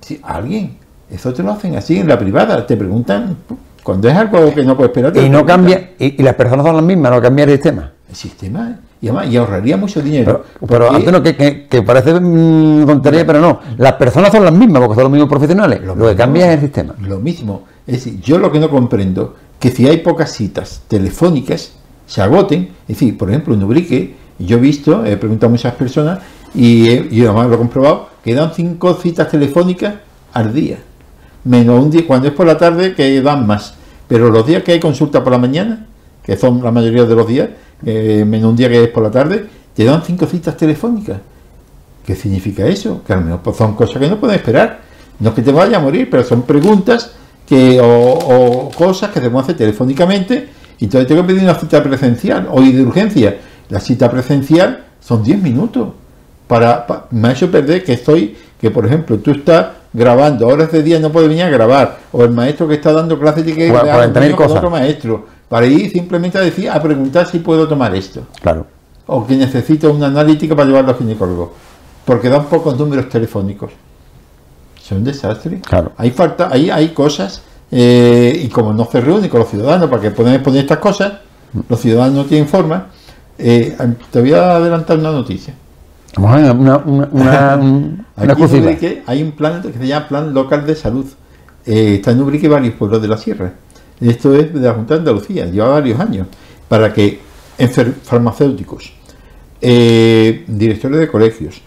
Si 0.00 0.20
alguien, 0.22 0.76
eso 1.10 1.32
te 1.34 1.42
lo 1.42 1.50
hacen 1.50 1.74
así 1.76 1.98
en 1.98 2.08
la 2.08 2.18
privada, 2.18 2.64
te 2.66 2.76
preguntan 2.76 3.36
cuando 3.82 4.08
es 4.08 4.14
algo 4.16 4.54
que 4.54 4.62
no 4.62 4.76
puedes 4.76 4.90
esperar. 4.90 5.12
Y 5.16 5.28
no 5.28 5.44
preguntan. 5.44 5.46
cambia, 5.46 5.90
y, 5.98 6.20
y 6.20 6.22
las 6.22 6.34
personas 6.36 6.64
son 6.64 6.76
las 6.76 6.84
mismas, 6.84 7.10
no 7.12 7.20
cambia 7.20 7.44
el 7.44 7.50
sistema. 7.52 7.92
El 8.08 8.14
sistema, 8.16 8.78
y 9.00 9.08
además, 9.08 9.28
y 9.32 9.36
ahorraría 9.36 9.76
mucho 9.76 10.02
dinero. 10.02 10.44
Pero, 10.60 10.66
pero 10.66 10.92
Antonio, 10.92 11.22
que, 11.22 11.36
que, 11.36 11.66
que 11.68 11.82
parece 11.82 12.18
mm, 12.18 12.84
tontería, 12.84 13.24
pero 13.24 13.40
no. 13.40 13.60
Las 13.76 13.92
personas 13.92 14.32
son 14.32 14.44
las 14.44 14.52
mismas 14.52 14.82
porque 14.82 14.96
son 14.96 15.04
los 15.04 15.12
mismos 15.12 15.28
profesionales. 15.28 15.80
Lo, 15.82 15.94
que 15.94 16.00
mismo, 16.00 16.16
cambia 16.16 16.48
es 16.48 16.54
el 16.54 16.60
sistema. 16.62 16.94
Lo 17.00 17.18
mismo. 17.20 17.62
Es 17.86 18.04
decir, 18.04 18.20
yo 18.20 18.38
lo 18.38 18.50
que 18.50 18.58
no 18.58 18.68
comprendo, 18.68 19.36
que 19.60 19.70
si 19.70 19.86
hay 19.86 19.98
pocas 19.98 20.32
citas 20.32 20.82
telefónicas, 20.88 21.74
se 22.06 22.22
agoten. 22.22 22.70
Es 22.82 22.98
decir, 22.98 23.16
por 23.16 23.30
ejemplo, 23.30 23.54
en 23.54 23.62
Ubrique, 23.62 24.16
yo 24.38 24.56
he 24.56 24.60
visto, 24.60 25.04
he 25.04 25.16
preguntado 25.16 25.46
a 25.46 25.50
muchas 25.50 25.74
personas 25.74 26.18
y, 26.54 26.88
y 27.16 27.24
además 27.24 27.48
lo 27.48 27.54
he 27.54 27.58
comprobado, 27.58 28.08
que 28.24 28.34
dan 28.34 28.52
cinco 28.52 28.94
citas 28.94 29.30
telefónicas 29.30 29.94
al 30.32 30.52
día. 30.52 30.78
Menos 31.44 31.84
un 31.84 31.90
día, 31.90 32.04
cuando 32.04 32.28
es 32.28 32.34
por 32.34 32.46
la 32.46 32.58
tarde, 32.58 32.94
que 32.94 33.22
dan 33.22 33.46
más. 33.46 33.74
Pero 34.08 34.28
los 34.30 34.44
días 34.44 34.64
que 34.64 34.72
hay 34.72 34.80
consulta 34.80 35.22
por 35.22 35.32
la 35.32 35.38
mañana, 35.38 35.86
que 36.24 36.36
son 36.36 36.62
la 36.62 36.72
mayoría 36.72 37.04
de 37.04 37.14
los 37.14 37.28
días, 37.28 37.48
eh, 37.84 38.24
menos 38.26 38.50
un 38.50 38.56
día 38.56 38.68
que 38.68 38.84
es 38.84 38.88
por 38.90 39.02
la 39.02 39.10
tarde, 39.10 39.46
te 39.74 39.84
dan 39.84 40.02
cinco 40.02 40.26
citas 40.26 40.56
telefónicas. 40.56 41.18
¿Qué 42.04 42.14
significa 42.14 42.66
eso? 42.66 43.02
Que 43.06 43.12
al 43.12 43.24
menos 43.24 43.40
pues, 43.42 43.56
son 43.56 43.74
cosas 43.74 44.00
que 44.00 44.08
no 44.08 44.18
pueden 44.18 44.36
esperar. 44.36 44.80
No 45.20 45.30
es 45.30 45.34
que 45.34 45.42
te 45.42 45.52
vaya 45.52 45.76
a 45.76 45.80
morir, 45.80 46.08
pero 46.10 46.24
son 46.24 46.42
preguntas 46.42 47.12
que, 47.46 47.80
o, 47.82 48.70
cosas 48.76 49.10
que 49.10 49.20
debemos 49.20 49.44
hacer 49.44 49.56
telefónicamente. 49.56 50.48
Y 50.78 50.84
entonces 50.84 51.08
tengo 51.08 51.22
que 51.22 51.28
pedir 51.28 51.42
una 51.42 51.54
cita 51.54 51.82
presencial 51.82 52.48
o 52.50 52.60
de 52.60 52.82
urgencia. 52.82 53.36
La 53.68 53.80
cita 53.80 54.10
presencial 54.10 54.84
son 55.00 55.22
10 55.22 55.42
minutos. 55.42 55.88
Para, 56.46 56.86
me 57.10 57.28
ha 57.28 57.32
hecho 57.32 57.50
perder 57.50 57.84
que 57.84 57.92
estoy, 57.92 58.36
que 58.58 58.70
por 58.70 58.86
ejemplo 58.86 59.18
tú 59.18 59.32
estás 59.32 59.66
grabando, 59.92 60.46
horas 60.46 60.72
de 60.72 60.82
día 60.82 60.98
no 60.98 61.10
puede 61.10 61.28
venir 61.28 61.44
a 61.44 61.50
grabar, 61.50 61.98
o 62.12 62.24
el 62.24 62.30
maestro 62.30 62.68
que 62.68 62.74
está 62.74 62.92
dando 62.92 63.18
clases 63.18 63.44
tiene 63.44 63.58
que 63.58 63.68
grabar 63.68 64.12
con 64.34 64.50
otro 64.50 64.70
maestro, 64.70 65.26
para 65.48 65.66
ir 65.66 65.90
simplemente 65.90 66.38
a 66.38 66.42
decir, 66.42 66.70
a 66.70 66.82
preguntar 66.82 67.26
si 67.26 67.38
puedo 67.38 67.66
tomar 67.66 67.94
esto. 67.94 68.22
Claro. 68.40 68.66
O 69.06 69.26
que 69.26 69.36
necesito 69.36 69.90
una 69.92 70.06
analítica 70.06 70.54
para 70.54 70.68
llevarlo 70.68 70.90
al 70.90 70.98
ginecólogo 70.98 71.52
porque 72.08 72.30
dan 72.30 72.46
pocos 72.46 72.78
números 72.78 73.10
telefónicos. 73.10 73.70
Es 74.82 74.90
un 74.92 75.04
desastre. 75.04 75.60
Claro. 75.60 75.92
Hay 75.98 76.10
falta, 76.10 76.48
ahí 76.50 76.70
hay 76.70 76.88
cosas, 76.94 77.42
eh, 77.70 78.40
y 78.44 78.48
como 78.48 78.72
no 78.72 78.88
se 78.90 79.02
reúne 79.02 79.28
con 79.28 79.40
los 79.40 79.50
ciudadanos 79.50 79.90
para 79.90 80.00
que 80.00 80.10
puedan 80.12 80.32
exponer 80.32 80.62
estas 80.62 80.78
cosas, 80.78 81.12
los 81.68 81.78
ciudadanos 81.78 82.14
no 82.14 82.24
tienen 82.24 82.48
forma. 82.48 82.86
Eh, 83.36 83.76
te 84.10 84.22
voy 84.22 84.32
a 84.32 84.56
adelantar 84.56 84.98
una 84.98 85.12
noticia. 85.12 85.52
Vamos 86.16 86.30
a 86.32 86.36
ver, 86.36 86.50
una, 86.52 86.78
una, 86.78 87.52
hay 89.06 89.22
un 89.22 89.32
plan 89.32 89.60
que 89.60 89.74
se 89.74 89.86
llama 89.86 90.08
Plan 90.08 90.32
Local 90.32 90.64
de 90.64 90.74
Salud. 90.76 91.04
Eh, 91.66 91.96
está 91.96 92.12
en 92.12 92.22
Ubrique 92.22 92.48
varios 92.48 92.72
pueblos 92.72 93.02
de 93.02 93.08
la 93.08 93.18
sierra. 93.18 93.52
Esto 94.00 94.34
es 94.34 94.52
de 94.52 94.60
la 94.60 94.74
Junta 94.74 94.94
de 94.94 95.00
Andalucía, 95.00 95.46
lleva 95.46 95.68
varios 95.68 95.98
años, 95.98 96.28
para 96.68 96.92
que 96.92 97.20
farmacéuticos, 98.04 98.92
directores 99.60 101.00
de 101.00 101.08
colegios, 101.08 101.60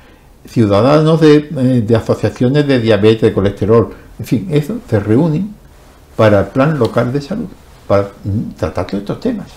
ciudadanos 0.48 1.22
eh, 1.24 1.84
de, 1.86 1.96
asociaciones 1.96 2.68
de 2.68 2.80
diabetes, 2.80 3.22
de 3.22 3.34
colesterol, 3.34 3.94
en 4.20 4.26
fin, 4.26 4.48
eso 4.52 4.78
se 4.90 5.00
reúnen 5.00 5.54
para 6.16 6.42
el 6.42 6.48
plan 6.48 6.78
local 6.78 7.12
de 7.12 7.22
salud, 7.22 7.48
para 7.88 8.12
tratar 8.58 8.86
todos 8.88 9.02
estos 9.02 9.20
temas. 9.20 9.48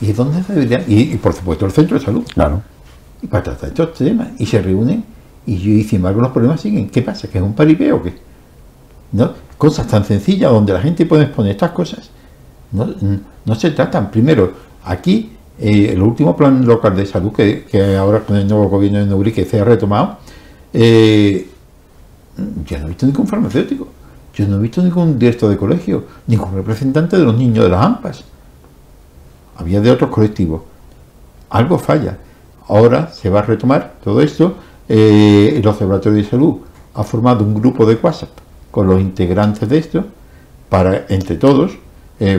¿Y 0.00 0.12
dónde 0.12 0.42
deberían? 0.46 0.84
Y, 0.86 1.16
por 1.16 1.34
supuesto 1.34 1.66
el 1.66 1.72
centro 1.72 1.98
de 1.98 2.04
salud. 2.04 2.24
Claro. 2.32 2.62
Y 3.22 3.26
para 3.26 3.44
tratar 3.44 3.68
estos 3.68 3.94
temas. 3.94 4.28
Y 4.38 4.46
se 4.46 4.62
reúnen 4.62 5.04
y, 5.44 5.54
y 5.54 5.84
sin 5.84 5.96
embargo 5.96 6.22
los 6.22 6.30
problemas 6.30 6.60
siguen. 6.60 6.88
¿Qué 6.88 7.02
pasa? 7.02 7.28
¿Que 7.28 7.38
es 7.38 7.44
un 7.44 7.54
paripé 7.54 7.92
o 7.92 8.02
qué? 8.02 8.14
Cosas 9.58 9.86
tan 9.86 10.04
sencillas 10.04 10.50
donde 10.50 10.72
la 10.72 10.80
gente 10.80 11.04
puede 11.04 11.24
exponer 11.24 11.52
estas 11.52 11.72
cosas. 11.72 12.10
No, 12.72 12.88
no 13.44 13.54
se 13.54 13.70
tratan. 13.72 14.10
Primero, 14.10 14.52
aquí 14.84 15.32
eh, 15.58 15.90
el 15.92 16.00
último 16.00 16.34
plan 16.34 16.64
local 16.64 16.96
de 16.96 17.04
salud 17.04 17.32
que, 17.32 17.96
ahora 17.98 18.20
con 18.20 18.36
el 18.36 18.48
nuevo 18.48 18.68
gobierno 18.68 19.00
de 19.00 19.06
Neurique 19.06 19.44
se 19.44 19.60
ha 19.60 19.64
retomado, 19.64 20.16
eh, 20.72 21.46
yo 22.64 22.78
no 22.78 22.84
he 22.86 22.88
visto 22.88 23.04
ningún 23.04 23.26
farmacéutico, 23.26 23.88
yo 24.34 24.46
no 24.46 24.56
he 24.56 24.60
visto 24.60 24.82
ningún 24.82 25.18
director 25.18 25.50
de 25.50 25.58
colegio, 25.58 26.04
ningún 26.26 26.54
representante 26.54 27.18
de 27.18 27.24
los 27.24 27.36
niños 27.36 27.64
de 27.64 27.70
las 27.70 27.84
AMPAs. 27.84 28.24
Había 29.56 29.82
de 29.82 29.90
otros 29.90 30.08
colectivos. 30.08 30.62
Algo 31.50 31.78
falla. 31.78 32.16
Ahora 32.66 33.10
se 33.12 33.28
va 33.28 33.40
a 33.40 33.42
retomar 33.42 33.96
todo 34.02 34.22
esto. 34.22 34.54
Eh, 34.88 35.54
el 35.56 35.66
Observatorio 35.66 36.22
de 36.22 36.28
Salud 36.28 36.56
ha 36.94 37.02
formado 37.02 37.44
un 37.44 37.54
grupo 37.54 37.84
de 37.84 37.96
WhatsApp 37.96 38.30
con 38.70 38.86
los 38.86 39.00
integrantes 39.00 39.68
de 39.68 39.78
esto 39.78 40.04
para, 40.68 41.06
entre 41.08 41.36
todos, 41.36 41.72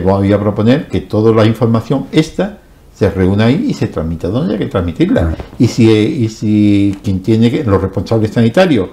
voy 0.04 0.32
a 0.32 0.40
proponer 0.40 0.88
que 0.88 1.00
toda 1.00 1.32
la 1.32 1.44
información 1.44 2.06
esta 2.12 2.58
se 2.94 3.10
reúne 3.10 3.44
ahí 3.44 3.66
y 3.68 3.74
se 3.74 3.88
transmite 3.88 4.28
donde 4.28 4.54
hay 4.54 4.58
que 4.60 4.66
transmitirla. 4.66 5.34
Y 5.58 5.66
si, 5.66 5.90
y 5.90 6.28
si 6.28 6.96
quien 7.02 7.20
tiene 7.20 7.50
que, 7.50 7.64
los 7.64 7.80
responsables 7.82 8.30
sanitarios 8.30 8.90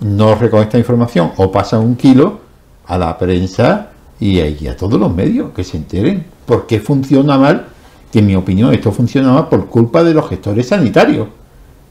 no 0.00 0.34
recogen 0.34 0.64
esta 0.64 0.78
información 0.78 1.32
o 1.36 1.52
pasan 1.52 1.80
un 1.80 1.96
kilo 1.96 2.40
a 2.86 2.98
la 2.98 3.16
prensa 3.16 3.90
y 4.20 4.66
a, 4.66 4.76
todos 4.76 4.98
los 4.98 5.14
medios 5.14 5.52
que 5.52 5.64
se 5.64 5.76
enteren 5.76 6.24
por 6.46 6.66
qué 6.66 6.80
funciona 6.80 7.38
mal, 7.38 7.66
que 8.12 8.20
en 8.20 8.26
mi 8.26 8.34
opinión 8.34 8.72
esto 8.72 8.92
funciona 8.92 9.32
mal 9.32 9.48
por 9.48 9.66
culpa 9.66 10.02
de 10.02 10.14
los 10.14 10.28
gestores 10.28 10.68
sanitarios, 10.68 11.28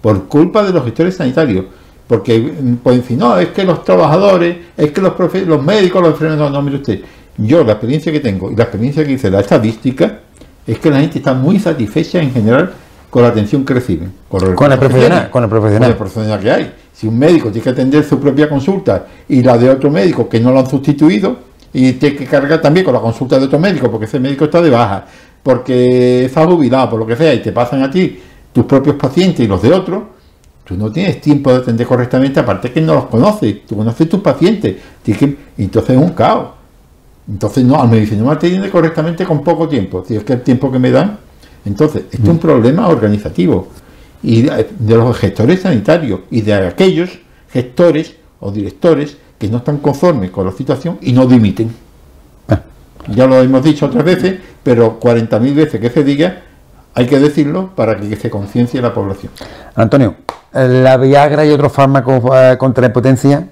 por 0.01 0.27
culpa 0.27 0.63
de 0.63 0.73
los 0.73 0.83
gestores 0.83 1.15
sanitarios. 1.15 1.65
Porque 2.13 2.39
pueden 2.83 3.01
decir, 3.01 3.17
no, 3.17 3.39
es 3.39 3.47
que 3.47 3.63
los 3.63 3.83
trabajadores, 3.83 4.55
es 4.77 4.91
que 4.91 5.01
los, 5.01 5.13
los 5.47 5.63
médicos, 5.63 5.99
los 5.99 6.11
enfermeros, 6.11 6.37
no, 6.37 6.49
no, 6.51 6.61
mire 6.61 6.77
usted, 6.77 7.01
yo 7.37 7.63
la 7.63 7.71
experiencia 7.71 8.11
que 8.11 8.19
tengo 8.19 8.51
y 8.51 8.55
la 8.55 8.65
experiencia 8.65 9.03
que 9.03 9.13
hice 9.13 9.31
la 9.31 9.39
estadística, 9.39 10.19
es 10.67 10.77
que 10.77 10.91
la 10.91 10.99
gente 10.99 11.17
está 11.17 11.33
muy 11.33 11.57
satisfecha 11.57 12.21
en 12.21 12.31
general 12.31 12.71
con 13.09 13.23
la 13.23 13.29
atención 13.29 13.65
que 13.65 13.73
reciben. 13.73 14.13
Con, 14.29 14.43
el, 14.43 14.53
profesional, 14.53 15.31
con 15.31 15.43
el 15.43 15.49
profesional. 15.49 15.97
profesional 15.97 16.39
que 16.39 16.51
hay. 16.51 16.73
Si 16.93 17.07
un 17.07 17.17
médico 17.17 17.49
tiene 17.49 17.63
que 17.63 17.69
atender 17.71 18.03
su 18.03 18.19
propia 18.19 18.47
consulta 18.47 19.07
y 19.27 19.41
la 19.41 19.57
de 19.57 19.71
otro 19.71 19.89
médico 19.89 20.29
que 20.29 20.39
no 20.39 20.51
lo 20.51 20.59
han 20.59 20.69
sustituido, 20.69 21.35
y 21.73 21.93
tiene 21.93 22.15
que 22.15 22.25
cargar 22.27 22.61
también 22.61 22.85
con 22.85 22.93
la 22.93 22.99
consulta 22.99 23.39
de 23.39 23.45
otro 23.45 23.57
médico, 23.57 23.89
porque 23.89 24.05
ese 24.05 24.19
médico 24.19 24.45
está 24.45 24.61
de 24.61 24.69
baja, 24.69 25.07
porque 25.41 26.25
está 26.25 26.45
jubilado, 26.45 26.91
por 26.91 26.99
lo 26.99 27.07
que 27.07 27.15
sea, 27.15 27.33
y 27.33 27.41
te 27.41 27.51
pasan 27.51 27.81
a 27.81 27.89
ti 27.89 28.19
tus 28.53 28.65
propios 28.65 28.97
pacientes 28.97 29.39
y 29.43 29.47
los 29.47 29.63
de 29.63 29.73
otros, 29.73 30.03
tú 30.63 30.75
no 30.77 30.91
tienes 30.91 31.21
tiempo 31.21 31.51
de 31.51 31.57
atender 31.57 31.85
correctamente, 31.85 32.39
aparte 32.39 32.71
que 32.71 32.81
no 32.81 32.95
los 32.95 33.05
conoces, 33.05 33.65
tú 33.65 33.75
conoces 33.75 34.07
tus 34.07 34.21
pacientes, 34.21 34.77
que, 35.03 35.37
entonces 35.57 35.95
es 35.95 36.01
un 36.01 36.11
caos. 36.11 36.49
Entonces, 37.27 37.63
no, 37.63 37.81
al 37.81 37.89
medicina 37.89 38.21
no 38.21 38.29
me 38.29 38.35
atiende 38.35 38.69
correctamente 38.69 39.25
con 39.25 39.43
poco 39.43 39.67
tiempo. 39.67 40.03
Si 40.05 40.15
es 40.15 40.23
que 40.23 40.33
el 40.33 40.41
tiempo 40.41 40.71
que 40.71 40.79
me 40.79 40.91
dan. 40.91 41.19
Entonces, 41.65 42.03
esto 42.11 42.23
es 42.23 42.29
un 42.29 42.35
mm. 42.35 42.39
problema 42.39 42.87
organizativo. 42.89 43.69
Y 44.21 44.41
de, 44.41 44.67
los 44.79 45.17
gestores 45.17 45.61
sanitarios 45.61 46.21
y 46.31 46.41
de 46.41 46.53
aquellos 46.53 47.09
gestores 47.49 48.15
o 48.39 48.51
directores 48.51 49.17
que 49.37 49.47
no 49.47 49.57
están 49.57 49.77
conformes 49.77 50.31
con 50.31 50.45
la 50.45 50.51
situación 50.51 50.97
y 51.01 51.13
no 51.13 51.25
dimiten. 51.25 51.73
Ah. 52.49 52.61
Ya 53.07 53.25
lo 53.27 53.41
hemos 53.41 53.63
dicho 53.63 53.85
otras 53.85 54.03
veces, 54.03 54.39
pero 54.61 54.99
40.000 54.99 55.53
veces 55.53 55.79
que 55.79 55.89
se 55.89 56.03
diga, 56.03 56.43
hay 56.93 57.05
que 57.07 57.19
decirlo 57.19 57.71
para 57.75 57.97
que 57.97 58.15
se 58.15 58.29
conciencie 58.29 58.81
la 58.81 58.93
población. 58.93 59.31
Antonio, 59.75 60.15
la 60.53 60.97
Viagra 60.97 61.45
y 61.45 61.49
otros 61.49 61.71
fármacos 61.71 62.23
eh, 62.35 62.55
contra 62.57 62.81
la 62.81 62.87
impotencia 62.87 63.47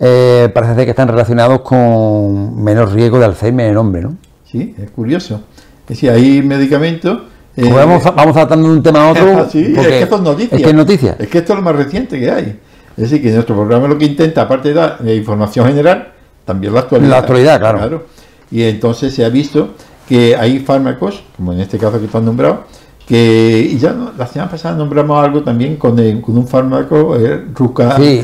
eh, 0.00 0.48
parece 0.54 0.84
que 0.84 0.90
están 0.90 1.08
relacionados 1.08 1.60
con 1.60 2.62
menos 2.62 2.92
riesgo 2.92 3.18
de 3.18 3.26
Alzheimer 3.26 3.66
en 3.66 3.72
el 3.72 3.78
hombre, 3.78 4.02
¿no? 4.02 4.16
Sí, 4.44 4.74
es 4.80 4.90
curioso. 4.90 5.42
Es 5.82 5.88
decir, 5.88 6.10
hay 6.10 6.42
medicamentos... 6.42 7.22
Eh, 7.56 7.62
pues 7.62 7.74
vamos, 7.74 8.04
vamos 8.04 8.34
tratando 8.34 8.68
de 8.68 8.74
un 8.74 8.82
tema 8.82 9.08
a 9.08 9.10
otro. 9.10 9.48
sí, 9.52 9.74
es 9.76 9.86
que 9.86 10.02
esto 10.02 10.16
es 10.16 10.22
noticia. 10.22 10.56
Es 10.56 10.62
que 10.62 10.68
es 10.68 10.74
noticia. 10.74 11.16
Es 11.18 11.28
que 11.28 11.38
esto 11.38 11.52
es 11.52 11.58
lo 11.58 11.64
más 11.64 11.74
reciente 11.74 12.18
que 12.18 12.30
hay. 12.30 12.58
Es 12.96 13.10
decir, 13.10 13.22
que 13.22 13.30
nuestro 13.32 13.56
programa 13.56 13.88
lo 13.88 13.98
que 13.98 14.06
intenta, 14.06 14.42
aparte 14.42 14.68
de 14.68 14.74
dar 14.74 14.98
información 15.06 15.66
general, 15.66 16.12
también 16.44 16.72
la 16.72 16.80
actualidad. 16.80 17.10
La 17.10 17.18
actualidad, 17.18 17.58
claro. 17.58 18.06
Y 18.50 18.62
entonces 18.62 19.14
se 19.14 19.24
ha 19.24 19.28
visto 19.28 19.74
que 20.08 20.36
hay 20.36 20.60
fármacos, 20.60 21.22
como 21.36 21.52
en 21.52 21.60
este 21.60 21.78
caso 21.78 21.98
que 21.98 22.06
están 22.06 22.24
nombrados, 22.24 22.60
que 23.08 23.70
y 23.72 23.78
ya 23.78 23.96
la 24.18 24.26
semana 24.26 24.50
pasada 24.50 24.76
nombramos 24.76 25.24
algo 25.24 25.42
también 25.42 25.76
con, 25.76 25.96
con 26.20 26.36
un 26.36 26.46
fármaco 26.46 27.16
eh, 27.16 27.42
Ruca, 27.54 27.96
sí, 27.96 28.20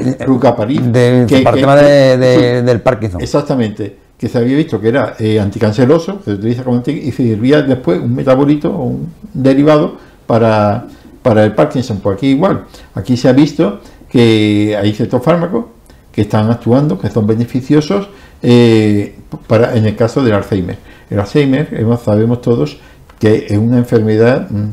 de, 0.93 1.25
que, 1.27 1.41
para 1.41 1.57
el 1.57 1.61
tema 1.63 1.77
de, 1.77 2.63
del 2.63 2.83
Parkinson. 2.83 3.23
Exactamente 3.23 4.05
que 4.19 4.29
se 4.29 4.39
había 4.39 4.57
visto 4.57 4.81
que 4.81 4.89
era 4.89 5.17
eh, 5.19 5.41
anticanceroso 5.41 6.21
se 6.25 6.33
utiliza 6.33 6.63
como 6.63 6.77
anti, 6.77 6.93
y 6.93 7.13
servía 7.13 7.63
después 7.63 8.01
un 8.01 8.15
metabolito 8.15 8.71
o 8.71 8.85
un 8.85 9.13
derivado 9.33 9.97
para, 10.27 10.87
para 11.23 11.45
el 11.45 11.55
Parkinson 11.55 11.99
pues 11.99 12.17
aquí 12.17 12.29
igual. 12.29 12.65
Aquí 12.95 13.17
se 13.17 13.29
ha 13.29 13.33
visto 13.33 13.81
que 14.09 14.79
hay 14.81 14.93
ciertos 14.93 15.23
fármacos 15.23 15.67
que 16.13 16.23
están 16.23 16.51
actuando 16.51 16.99
que 16.99 17.11
son 17.11 17.27
beneficiosos 17.27 18.09
eh, 18.43 19.17
para 19.47 19.77
en 19.77 19.87
el 19.87 19.97
caso 19.97 20.23
del 20.23 20.35
Alzheimer. 20.35 20.77
El 21.11 21.19
Alzheimer 21.21 21.69
sabemos 22.03 22.41
todos 22.41 22.79
que 23.25 23.47
es 23.49 23.57
una 23.57 23.79
enfermedad 23.79 24.51
mm, 24.51 24.69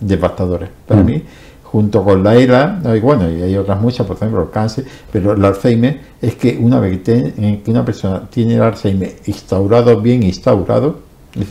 devastadora 0.00 0.66
para 0.86 1.02
mm. 1.02 1.04
mí, 1.04 1.22
junto 1.62 2.02
con 2.02 2.24
la 2.24 2.34
ELA, 2.34 2.80
y 2.96 3.00
bueno, 3.00 3.30
y 3.30 3.42
hay 3.42 3.54
otras 3.54 3.78
muchas, 3.78 4.06
por 4.06 4.16
ejemplo, 4.16 4.44
el 4.44 4.48
cáncer, 4.48 4.86
pero 5.12 5.34
el 5.34 5.44
Alzheimer 5.44 6.00
es 6.22 6.36
que 6.36 6.56
una 6.58 6.80
vez 6.80 7.00
que, 7.02 7.62
una 7.66 7.84
persona 7.84 8.22
tiene 8.30 8.54
el 8.54 8.62
Alzheimer 8.62 9.14
instaurado, 9.26 10.00
bien 10.00 10.22
instaurado, 10.22 11.00
no 11.34 11.44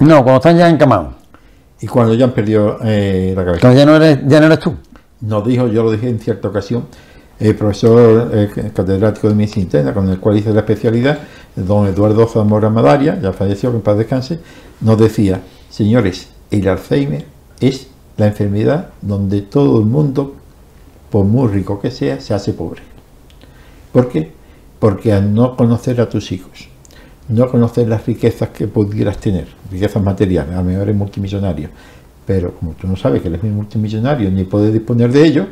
No, 0.00 0.24
cuando 0.24 0.36
están 0.36 0.56
ya 0.56 0.70
encamados. 0.70 1.12
Y 1.82 1.86
cuando 1.86 2.14
ya 2.14 2.24
han 2.24 2.32
perdido 2.32 2.78
eh, 2.82 3.34
la 3.36 3.44
cabeza. 3.44 3.68
Entonces 3.68 3.78
ya 3.78 3.84
no 3.84 3.96
eres, 3.96 4.18
ya 4.26 4.40
no 4.40 4.46
eres 4.46 4.60
tú. 4.60 4.76
Nos 5.20 5.46
dijo, 5.46 5.68
yo 5.68 5.82
lo 5.82 5.92
dije 5.92 6.08
en 6.08 6.18
cierta 6.18 6.48
ocasión, 6.48 6.86
el 7.38 7.54
profesor 7.54 8.30
catedrático 8.72 9.28
de 9.28 9.34
medicina 9.34 9.64
interna, 9.64 9.92
con 9.92 10.08
el 10.08 10.18
cual 10.18 10.38
hice 10.38 10.54
la 10.54 10.60
especialidad, 10.60 11.18
don 11.56 11.86
Eduardo 11.86 12.26
Zamora 12.26 12.70
Madaria, 12.70 13.18
ya 13.20 13.32
falleció, 13.32 13.70
que 13.70 13.76
en 13.76 13.82
paz 13.82 13.96
descanse, 13.96 14.40
nos 14.80 14.98
decía, 14.98 15.40
señores, 15.70 16.28
el 16.50 16.68
Alzheimer 16.68 17.24
es 17.60 17.88
la 18.16 18.26
enfermedad 18.26 18.90
donde 19.00 19.42
todo 19.42 19.78
el 19.78 19.86
mundo, 19.86 20.34
por 21.10 21.24
muy 21.24 21.48
rico 21.48 21.80
que 21.80 21.90
sea, 21.90 22.20
se 22.20 22.34
hace 22.34 22.52
pobre. 22.52 22.82
¿Por 23.92 24.08
qué? 24.08 24.32
Porque 24.78 25.12
al 25.12 25.32
no 25.34 25.56
conocer 25.56 26.00
a 26.00 26.08
tus 26.08 26.30
hijos, 26.32 26.68
no 27.28 27.50
conocer 27.50 27.88
las 27.88 28.06
riquezas 28.06 28.50
que 28.50 28.68
pudieras 28.68 29.18
tener, 29.18 29.48
riquezas 29.70 30.02
materiales, 30.02 30.54
a 30.54 30.58
lo 30.58 30.64
mejor 30.64 30.82
eres 30.82 30.96
multimillonario, 30.96 31.70
pero 32.26 32.52
como 32.52 32.72
tú 32.72 32.86
no 32.86 32.96
sabes 32.96 33.22
que 33.22 33.28
eres 33.28 33.42
multimillonario 33.42 34.30
ni 34.30 34.44
puedes 34.44 34.72
disponer 34.72 35.10
de 35.10 35.26
ello, 35.26 35.46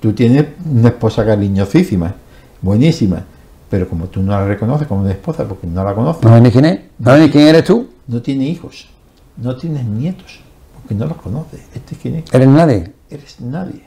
tú 0.00 0.12
tienes 0.12 0.46
una 0.70 0.88
esposa 0.88 1.24
cariñosísima, 1.24 2.14
buenísima, 2.60 3.24
pero 3.72 3.88
como 3.88 4.04
tú 4.08 4.22
no 4.22 4.32
la 4.32 4.46
reconoces 4.46 4.86
como 4.86 5.00
una 5.00 5.12
esposa 5.12 5.48
porque 5.48 5.66
no 5.66 5.82
la 5.82 5.94
conoces. 5.94 6.22
¿No 6.22 6.28
sabes 6.28 6.42
ni 6.42 6.50
quién 6.50 6.64
es? 6.66 6.80
¿No 6.98 7.06
sabes 7.06 7.22
ni 7.22 7.30
quién 7.30 7.46
eres 7.46 7.64
tú? 7.64 7.88
No 8.06 8.20
tiene 8.20 8.44
hijos, 8.44 8.90
no 9.38 9.56
tienes 9.56 9.86
nietos, 9.86 10.40
porque 10.74 10.94
no 10.94 11.06
los 11.06 11.16
conoces. 11.16 11.62
¿Este 11.74 11.96
quién 11.96 12.16
es? 12.16 12.24
¿Eres 12.34 12.48
nadie? 12.48 12.92
Eres 13.08 13.40
nadie. 13.40 13.80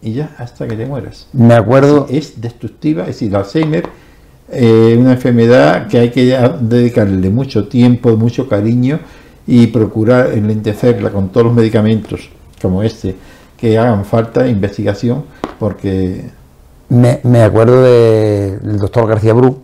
Y 0.00 0.14
ya 0.14 0.34
hasta 0.38 0.66
que 0.66 0.74
te 0.74 0.86
mueras. 0.86 1.28
Me 1.34 1.52
acuerdo... 1.52 2.06
Es 2.08 2.40
destructiva, 2.40 3.02
es 3.02 3.08
decir, 3.08 3.28
el 3.28 3.36
Alzheimer 3.36 3.86
es 4.50 4.96
una 4.96 5.12
enfermedad 5.12 5.86
que 5.86 5.98
hay 5.98 6.10
que 6.10 6.34
dedicarle 6.62 7.28
mucho 7.28 7.68
tiempo, 7.68 8.16
mucho 8.16 8.48
cariño 8.48 9.00
y 9.46 9.66
procurar 9.66 10.32
enlentecerla 10.32 11.10
con 11.10 11.28
todos 11.28 11.48
los 11.48 11.54
medicamentos 11.54 12.30
como 12.62 12.82
este 12.82 13.14
que 13.58 13.76
hagan 13.76 14.06
falta 14.06 14.48
investigación 14.48 15.26
porque 15.58 16.24
me, 16.88 17.20
me 17.24 17.42
acuerdo 17.42 17.82
de- 17.82 18.58
del 18.62 18.78
doctor 18.78 19.08
García 19.08 19.32
Bru, 19.34 19.62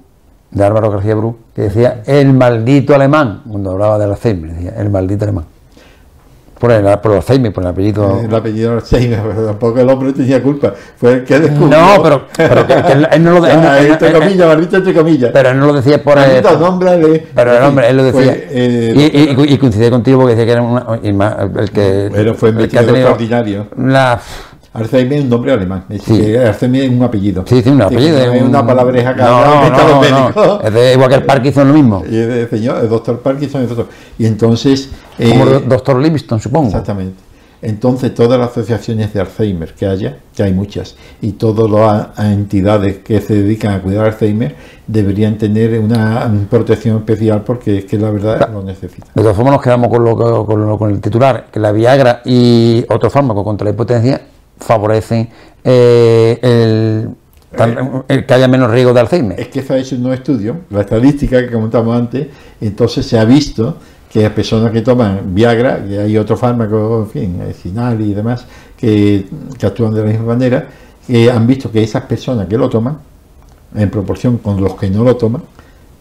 de 0.50 0.64
Álvaro 0.64 0.90
García 0.90 1.14
Bru, 1.14 1.36
que 1.54 1.62
decía 1.62 2.02
el 2.06 2.32
maldito 2.32 2.94
alemán, 2.94 3.42
cuando 3.48 3.70
hablaba 3.72 3.98
del 3.98 4.10
Alzheimer, 4.10 4.52
decía 4.52 4.74
el 4.78 4.90
maldito 4.90 5.24
alemán. 5.24 5.44
Por 6.58 6.70
el, 6.70 6.84
por 7.00 7.10
el 7.10 7.16
Alzheimer, 7.16 7.52
por 7.52 7.64
el 7.64 7.70
apellido. 7.70 8.20
el 8.20 8.32
apellido 8.32 8.72
Alzheimer, 8.74 9.20
pero 9.20 9.46
tampoco 9.46 9.80
el 9.80 9.88
hombre 9.90 10.12
tenía 10.12 10.40
culpa, 10.40 10.72
fue 10.96 11.14
el 11.14 11.24
que 11.24 11.40
descubrió. 11.40 11.76
No, 11.80 12.02
pero, 12.02 12.26
pero 12.36 12.64
que, 12.66 12.74
que 12.82 12.92
él, 12.92 13.08
él 13.10 13.24
no 13.24 13.30
lo 13.32 13.40
de- 13.42 13.50
él 13.52 13.60
no- 13.60 13.68
Ah, 13.68 13.80
entre 13.80 14.12
comillas, 14.12 14.46
maldito 14.46 14.76
entre 14.76 14.94
comillas. 14.94 15.30
pero 15.32 15.48
él 15.50 15.58
no 15.58 15.66
lo 15.66 15.72
decía 15.72 16.00
por 16.02 16.18
el, 16.18 16.40
nómbrale. 16.60 17.26
pero 17.34 17.56
el 17.56 17.62
hombre, 17.64 17.88
él 17.90 17.96
lo 17.96 18.04
decía. 18.04 18.32
Eh, 18.36 18.92
y, 19.36 19.42
y, 19.50 19.54
y 19.54 19.58
coincidía 19.58 19.90
contigo 19.90 20.20
porque 20.20 20.36
decía 20.36 20.46
que 20.46 20.52
era 20.52 20.62
una, 20.62 20.86
más, 21.14 21.36
el 21.58 21.70
que, 21.72 22.10
Pero 22.12 22.34
fue 22.34 22.50
el 22.50 22.68
que 22.68 22.78
ha 22.78 22.80
tenido 22.82 22.96
extraordinario. 23.08 23.66
la, 23.78 24.20
Alzheimer 24.74 25.18
es 25.18 25.24
un 25.24 25.28
nombre 25.30 25.52
alemán, 25.52 25.84
Sí. 26.02 26.34
Alzheimer 26.36 26.84
es 26.84 26.90
un 26.90 27.02
apellido. 27.02 27.44
sí, 27.46 27.60
sí, 27.62 27.68
un 27.70 27.82
apellido. 27.82 28.18
es 28.32 28.42
una 28.42 28.66
palabreja 28.66 29.14
que 29.14 29.22
no, 29.22 29.70
no, 29.70 30.30
no. 30.30 30.60
Es 30.62 30.72
de, 30.72 30.92
igual 30.94 31.08
que 31.10 31.14
el 31.16 31.24
Parkinson 31.24 31.68
lo 31.68 31.74
mismo. 31.74 32.02
Y 32.06 32.46
señor, 32.48 32.78
el 32.82 32.88
doctor 32.88 33.20
Parkinson, 33.20 33.62
es 33.62 33.68
doctor. 33.68 33.88
Y 34.18 34.26
entonces. 34.26 34.88
Como 35.18 35.46
eh, 35.46 35.56
el 35.62 35.68
doctor 35.68 35.98
Livingston, 35.98 36.40
supongo. 36.40 36.68
Exactamente. 36.68 37.16
Entonces, 37.64 38.12
todas 38.12 38.40
las 38.40 38.48
asociaciones 38.50 39.12
de 39.14 39.20
Alzheimer 39.20 39.72
que 39.74 39.86
haya, 39.86 40.16
que 40.34 40.42
hay 40.42 40.52
muchas, 40.52 40.96
y 41.20 41.32
todas 41.32 41.70
las 41.70 42.26
entidades 42.26 42.98
que 43.04 43.20
se 43.20 43.34
dedican 43.34 43.74
a 43.74 43.80
cuidar 43.82 44.06
Alzheimer, 44.06 44.56
deberían 44.88 45.38
tener 45.38 45.78
una 45.78 46.28
protección 46.50 46.96
especial 46.96 47.42
porque 47.42 47.78
es 47.78 47.84
que 47.84 47.98
la 47.98 48.10
verdad 48.10 48.48
lo 48.52 48.64
necesitan. 48.64 49.10
De 49.14 49.22
todas 49.22 49.36
formas 49.36 49.52
nos 49.52 49.62
quedamos 49.62 49.90
con, 49.90 50.02
lo, 50.02 50.16
con, 50.44 50.66
lo- 50.66 50.76
con 50.76 50.90
el 50.90 51.00
titular, 51.00 51.46
que 51.52 51.60
la 51.60 51.70
Viagra 51.70 52.20
y 52.24 52.84
otros 52.88 53.12
fármacos 53.12 53.44
contra 53.44 53.64
la 53.66 53.70
hipotencia 53.70 54.20
favorecen 54.62 55.28
eh, 55.64 56.38
el, 56.42 57.08
tan- 57.56 58.04
el 58.08 58.26
que 58.26 58.34
haya 58.34 58.48
menos 58.48 58.70
riesgo 58.70 58.92
de 58.92 59.00
Alzheimer. 59.00 59.38
Es 59.40 59.48
que 59.48 59.62
se 59.62 59.72
ha 59.72 59.78
hecho 59.78 59.96
un 59.96 60.02
nuevo 60.02 60.14
estudio, 60.14 60.56
la 60.70 60.80
estadística 60.80 61.40
que 61.44 61.50
comentamos 61.52 61.96
antes, 61.96 62.28
entonces 62.60 63.04
se 63.06 63.18
ha 63.18 63.24
visto 63.24 63.76
que 64.12 64.22
las 64.22 64.32
personas 64.32 64.72
que 64.72 64.82
toman 64.82 65.34
Viagra, 65.34 65.84
y 65.88 65.96
hay 65.96 66.18
otros 66.18 66.38
fármacos, 66.38 67.06
en 67.06 67.10
fin, 67.10 67.42
eh, 67.42 67.54
Cinal 67.54 68.00
y 68.00 68.12
demás, 68.12 68.46
que, 68.76 69.26
que 69.58 69.66
actúan 69.66 69.94
de 69.94 70.00
la 70.02 70.06
misma 70.06 70.26
manera, 70.26 70.68
que 71.06 71.30
han 71.30 71.46
visto 71.46 71.70
que 71.72 71.82
esas 71.82 72.02
personas 72.04 72.46
que 72.46 72.58
lo 72.58 72.68
toman, 72.68 72.98
en 73.74 73.88
proporción 73.88 74.36
con 74.38 74.60
los 74.60 74.74
que 74.74 74.90
no 74.90 75.02
lo 75.02 75.16
toman, 75.16 75.42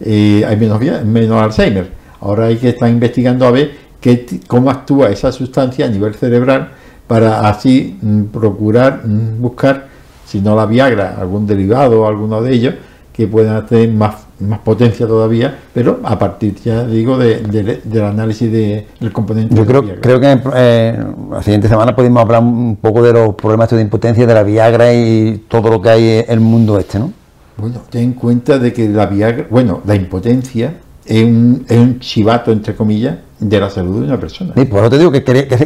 eh, 0.01 0.43
hay 0.45 0.57
menos, 0.57 0.79
menos 1.05 1.41
Alzheimer. 1.41 1.89
Ahora 2.19 2.47
hay 2.47 2.57
que 2.57 2.69
estar 2.69 2.89
investigando 2.89 3.47
a 3.47 3.51
ver 3.51 3.71
qué, 4.01 4.25
cómo 4.45 4.69
actúa 4.69 5.09
esa 5.09 5.31
sustancia 5.31 5.85
a 5.85 5.89
nivel 5.89 6.13
cerebral 6.15 6.71
para 7.07 7.47
así 7.49 7.97
mm, 8.01 8.23
procurar 8.25 9.01
mm, 9.05 9.41
buscar, 9.41 9.87
si 10.25 10.39
no 10.41 10.55
la 10.55 10.65
Viagra, 10.65 11.15
algún 11.19 11.45
derivado 11.45 12.01
o 12.01 12.07
alguno 12.07 12.41
de 12.41 12.53
ellos 12.53 12.73
que 13.13 13.27
puedan 13.27 13.65
tener 13.65 13.89
más, 13.91 14.15
más 14.39 14.59
potencia 14.59 15.05
todavía, 15.05 15.59
pero 15.73 15.99
a 16.03 16.17
partir, 16.17 16.55
ya 16.63 16.85
digo, 16.85 17.17
de- 17.17 17.39
de- 17.41 17.81
del 17.83 18.03
análisis 18.03 18.49
de- 18.49 18.87
del 18.99 19.11
componente 19.11 19.53
Yo 19.53 19.61
de 19.63 19.67
creo, 19.67 19.81
Viagra. 19.81 20.01
creo 20.01 20.19
que 20.21 20.39
eh, 20.55 21.03
la 21.31 21.43
siguiente 21.43 21.67
semana 21.67 21.93
podemos 21.93 22.21
hablar 22.21 22.41
un 22.41 22.77
poco 22.77 23.03
de 23.03 23.11
los 23.11 23.35
problemas 23.35 23.69
de 23.69 23.81
impotencia, 23.81 24.25
de 24.25 24.33
la 24.33 24.43
Viagra 24.43 24.93
y 24.93 25.43
todo 25.49 25.69
lo 25.69 25.81
que 25.81 25.89
hay 25.89 26.03
en 26.19 26.25
el 26.29 26.39
mundo 26.39 26.79
este, 26.79 26.97
¿no? 26.99 27.11
Bueno, 27.57 27.81
ten 27.89 28.03
en 28.03 28.13
cuenta 28.13 28.57
de 28.57 28.71
que 28.71 28.87
la 28.87 29.05
Viagra, 29.07 29.45
bueno, 29.49 29.81
la 29.85 29.93
impotencia 29.95 30.75
es 31.05 31.23
un, 31.25 31.65
es 31.67 31.77
un 31.77 31.99
chivato, 31.99 32.51
entre 32.53 32.73
comillas, 32.75 33.17
de 33.41 33.59
la 33.59 33.71
salud 33.71 34.01
de 34.01 34.05
una 34.05 34.19
persona. 34.19 34.53
Sí, 34.55 34.65
por 34.65 34.81
eso 34.81 34.89
te 34.91 34.99
digo 34.99 35.11
que, 35.11 35.19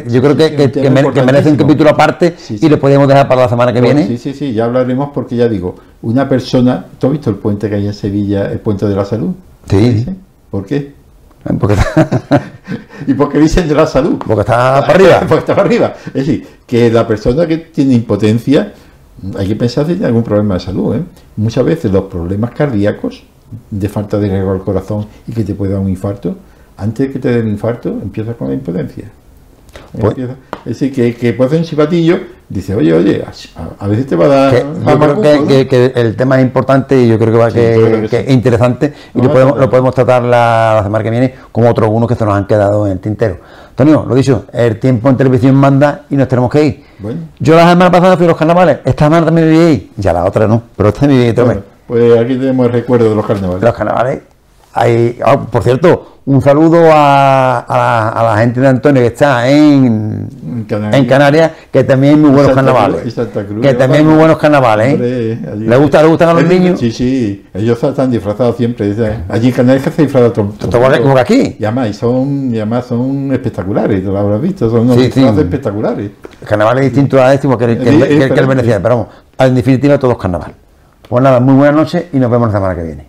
yo 0.08 0.22
creo 0.22 0.34
que, 0.34 0.70
sí, 0.72 1.20
merece 1.24 1.50
un 1.50 1.56
capítulo 1.56 1.90
aparte 1.90 2.34
Sí, 2.38 2.56
sí. 2.56 2.66
y 2.66 2.68
lo 2.70 2.80
podemos 2.80 3.06
dejar 3.06 3.28
para 3.28 3.42
la 3.42 3.48
semana 3.50 3.70
que 3.70 3.82
viene. 3.82 4.06
Sí, 4.06 4.16
sí, 4.16 4.32
sí, 4.32 4.54
ya 4.54 4.64
hablaremos 4.64 5.10
porque 5.12 5.36
ya 5.36 5.46
digo, 5.46 5.74
una 6.00 6.26
persona, 6.26 6.86
¿tú 6.98 7.08
has 7.08 7.12
visto 7.12 7.28
el 7.28 7.36
puente 7.36 7.68
que 7.68 7.74
hay 7.74 7.86
en 7.86 7.92
Sevilla, 7.92 8.50
el 8.50 8.60
puente 8.60 8.86
de 8.86 8.96
la 8.96 9.04
salud? 9.04 9.34
Sí. 9.68 10.06
¿Por 10.50 10.64
qué? 10.64 10.94
Porque 11.60 11.74
está, 11.74 12.42
¿Y 13.06 13.12
por 13.12 13.30
qué 13.30 13.38
dicen 13.38 13.68
de 13.68 13.74
la 13.74 13.86
salud? 13.86 14.16
porque 14.26 14.40
está 14.40 14.80
para 14.80 14.94
arriba. 14.94 15.20
Porque 15.28 15.40
está 15.40 15.54
para 15.54 15.68
arriba. 15.68 15.94
Es 16.06 16.14
decir, 16.26 16.46
que 16.66 16.90
la 16.90 17.06
persona 17.06 17.46
que 17.46 17.58
tiene 17.58 17.92
impotencia, 17.92 18.72
hay 19.38 19.48
que 19.48 19.56
pensar 19.56 19.84
si 19.84 19.92
tiene 19.92 20.06
algún 20.06 20.22
problema 20.22 20.54
de 20.54 20.60
salud. 20.60 20.96
¿eh? 20.96 21.02
Muchas 21.36 21.64
veces 21.64 21.92
los 21.92 22.04
problemas 22.04 22.52
cardíacos, 22.52 23.22
de 23.70 23.88
falta 23.90 24.18
de 24.18 24.28
riego 24.28 24.50
al 24.50 24.60
corazón 24.60 25.06
y 25.28 25.32
que 25.32 25.44
te 25.44 25.54
puede 25.54 25.72
dar 25.72 25.80
un 25.80 25.90
infarto, 25.90 26.36
antes 26.76 27.06
de 27.08 27.12
que 27.12 27.18
te 27.18 27.28
dé 27.30 27.40
el 27.40 27.48
infarto, 27.48 27.88
empiezas 27.90 28.36
con 28.36 28.48
la 28.48 28.54
impotencia. 28.54 29.04
Pues- 29.98 30.16
es 30.18 30.28
decir, 30.64 30.92
que, 30.92 31.14
que 31.14 31.32
puede 31.32 31.48
hacer 31.48 31.60
un 31.60 31.64
chivatillo, 31.64 32.18
dice, 32.48 32.74
oye, 32.74 32.92
oye, 32.92 33.24
a, 33.24 33.84
a 33.84 33.88
veces 33.88 34.06
te 34.06 34.16
va 34.16 34.24
a 34.24 34.28
dar 34.28 34.50
Que 34.52 34.60
yo 34.60 34.98
creo 34.98 35.20
que, 35.22 35.38
¿no? 35.38 35.46
que- 35.46 35.68
que 35.68 35.92
el 35.94 36.16
tema 36.16 36.38
es 36.38 36.42
importante 36.44 37.00
y 37.00 37.08
yo 37.08 37.18
creo 37.18 37.32
que 37.32 37.38
va 37.38 37.50
Sí, 37.50 37.56
que, 37.56 38.06
sí. 38.10 38.16
es 38.16 38.30
interesante 38.30 38.92
y 39.14 39.18
No, 39.18 39.24
lo, 39.24 39.32
podemos, 39.32 39.54
no, 39.54 39.60
lo 39.60 39.70
podemos 39.70 39.94
tratar 39.94 40.22
la, 40.22 40.74
la 40.76 40.82
semana 40.82 41.04
que 41.04 41.10
viene 41.10 41.34
como 41.52 41.70
otros 41.70 41.86
algunos 41.86 42.08
que 42.08 42.14
se 42.14 42.24
nos 42.24 42.34
han 42.34 42.46
quedado 42.46 42.86
en 42.86 42.92
el 42.92 42.98
tintero. 43.00 43.38
Antonio, 43.70 44.04
lo 44.08 44.14
dicho, 44.14 44.46
el 44.52 44.80
tiempo 44.80 45.08
en 45.10 45.16
televisión 45.18 45.54
manda 45.54 46.02
y 46.10 46.16
nos 46.16 46.26
tenemos 46.28 46.50
que 46.50 46.64
ir. 46.64 46.84
Bueno. 46.98 47.20
Yo 47.38 47.54
la 47.54 47.68
semana 47.68 47.90
pasada 47.90 48.16
fui 48.16 48.24
a 48.26 48.28
los 48.30 48.36
carnavales, 48.38 48.78
esta 48.84 49.04
semana 49.06 49.26
también 49.26 49.48
me 49.50 49.54
voy 49.56 49.64
a 49.64 49.70
ir, 49.70 49.90
ya 49.96 50.12
la 50.14 50.24
otra 50.24 50.46
no, 50.48 50.62
pero 50.76 50.88
esta 50.88 51.06
me 51.06 51.32
Bueno, 51.32 51.46
vez. 51.54 51.60
pues 51.86 52.18
aquí 52.18 52.34
tenemos 52.36 52.66
el 52.66 52.72
recuerdo 52.72 53.10
de 53.10 53.14
los 53.14 53.26
carnavales. 53.26 53.62
Los 53.62 53.74
carnavales, 53.74 54.20
hay, 54.76 55.18
ah, 55.24 55.38
por 55.40 55.62
cierto, 55.62 56.12
un 56.26 56.42
saludo 56.42 56.90
a, 56.92 57.60
a 57.60 57.76
la, 57.78 58.08
a 58.08 58.22
la 58.24 58.36
gente 58.40 58.60
de 58.60 58.66
Antonio 58.66 59.00
que 59.00 59.08
está 59.08 59.48
en, 59.48 60.28
Canarias. 60.68 61.00
en 61.00 61.06
Canarias, 61.08 61.50
que 61.72 61.84
también 61.84 62.14
hay 62.14 62.20
muy 62.20 62.30
buenos 62.30 62.46
Santa 62.52 62.62
carnavales. 62.72 63.00
Cruz, 63.02 63.12
y 63.12 63.16
Santa 63.16 63.44
Cruz, 63.44 63.62
que 63.62 63.74
también 63.74 64.00
hay 64.00 64.06
muy 64.08 64.18
buenos 64.18 64.36
carnavales. 64.38 64.86
¿eh? 65.00 65.38
Hombre, 65.52 65.66
¿Le, 65.68 65.76
gusta, 65.76 66.02
¿Le 66.02 66.08
gustan 66.08 66.28
a 66.30 66.32
los 66.34 66.44
niños? 66.44 66.80
Sí, 66.80 66.90
sí, 66.90 67.46
ellos 67.54 67.80
están 67.82 68.10
disfrazados 68.10 68.56
siempre. 68.56 68.92
Allí 69.28 69.48
en 69.48 69.54
Canarias 69.54 69.84
que 69.84 69.90
se 69.92 70.02
disfraza 70.02 70.32
todo. 70.32 70.52
Como 71.00 71.14
que 71.14 71.20
aquí. 71.20 71.56
Y 71.60 71.64
además, 71.64 71.88
y 71.90 71.92
son, 71.94 72.52
y 72.52 72.56
además 72.56 72.86
son 72.86 73.32
espectaculares, 73.32 74.04
tú 74.04 74.10
lo 74.10 74.18
habrás 74.18 74.40
visto, 74.40 74.68
son 74.68 74.80
unos 74.80 74.96
Sí, 74.96 75.02
espectaculares. 75.24 76.10
El 76.42 76.46
carnaval 76.48 76.78
es 76.78 76.84
distinto 76.86 77.22
a 77.22 77.32
este, 77.32 77.46
que, 77.46 77.54
el- 77.54 77.58
que, 77.58 77.64
el- 77.64 77.78
que 77.78 77.84
el- 77.84 77.98
que 77.98 78.02
el 78.04 78.18
diferente. 78.18 78.46
Veneciano, 78.46 78.82
pero 78.82 78.96
vamos, 78.96 79.08
en 79.38 79.54
definitiva 79.54 79.96
todo 79.98 80.10
es 80.12 80.18
carnaval. 80.18 80.52
Pues 81.08 81.22
nada, 81.22 81.38
muy 81.38 81.54
buenas 81.54 81.76
noches 81.76 82.06
y 82.12 82.18
nos 82.18 82.28
vemos 82.28 82.48
la 82.48 82.54
semana 82.54 82.74
que 82.74 82.82
viene. 82.82 83.06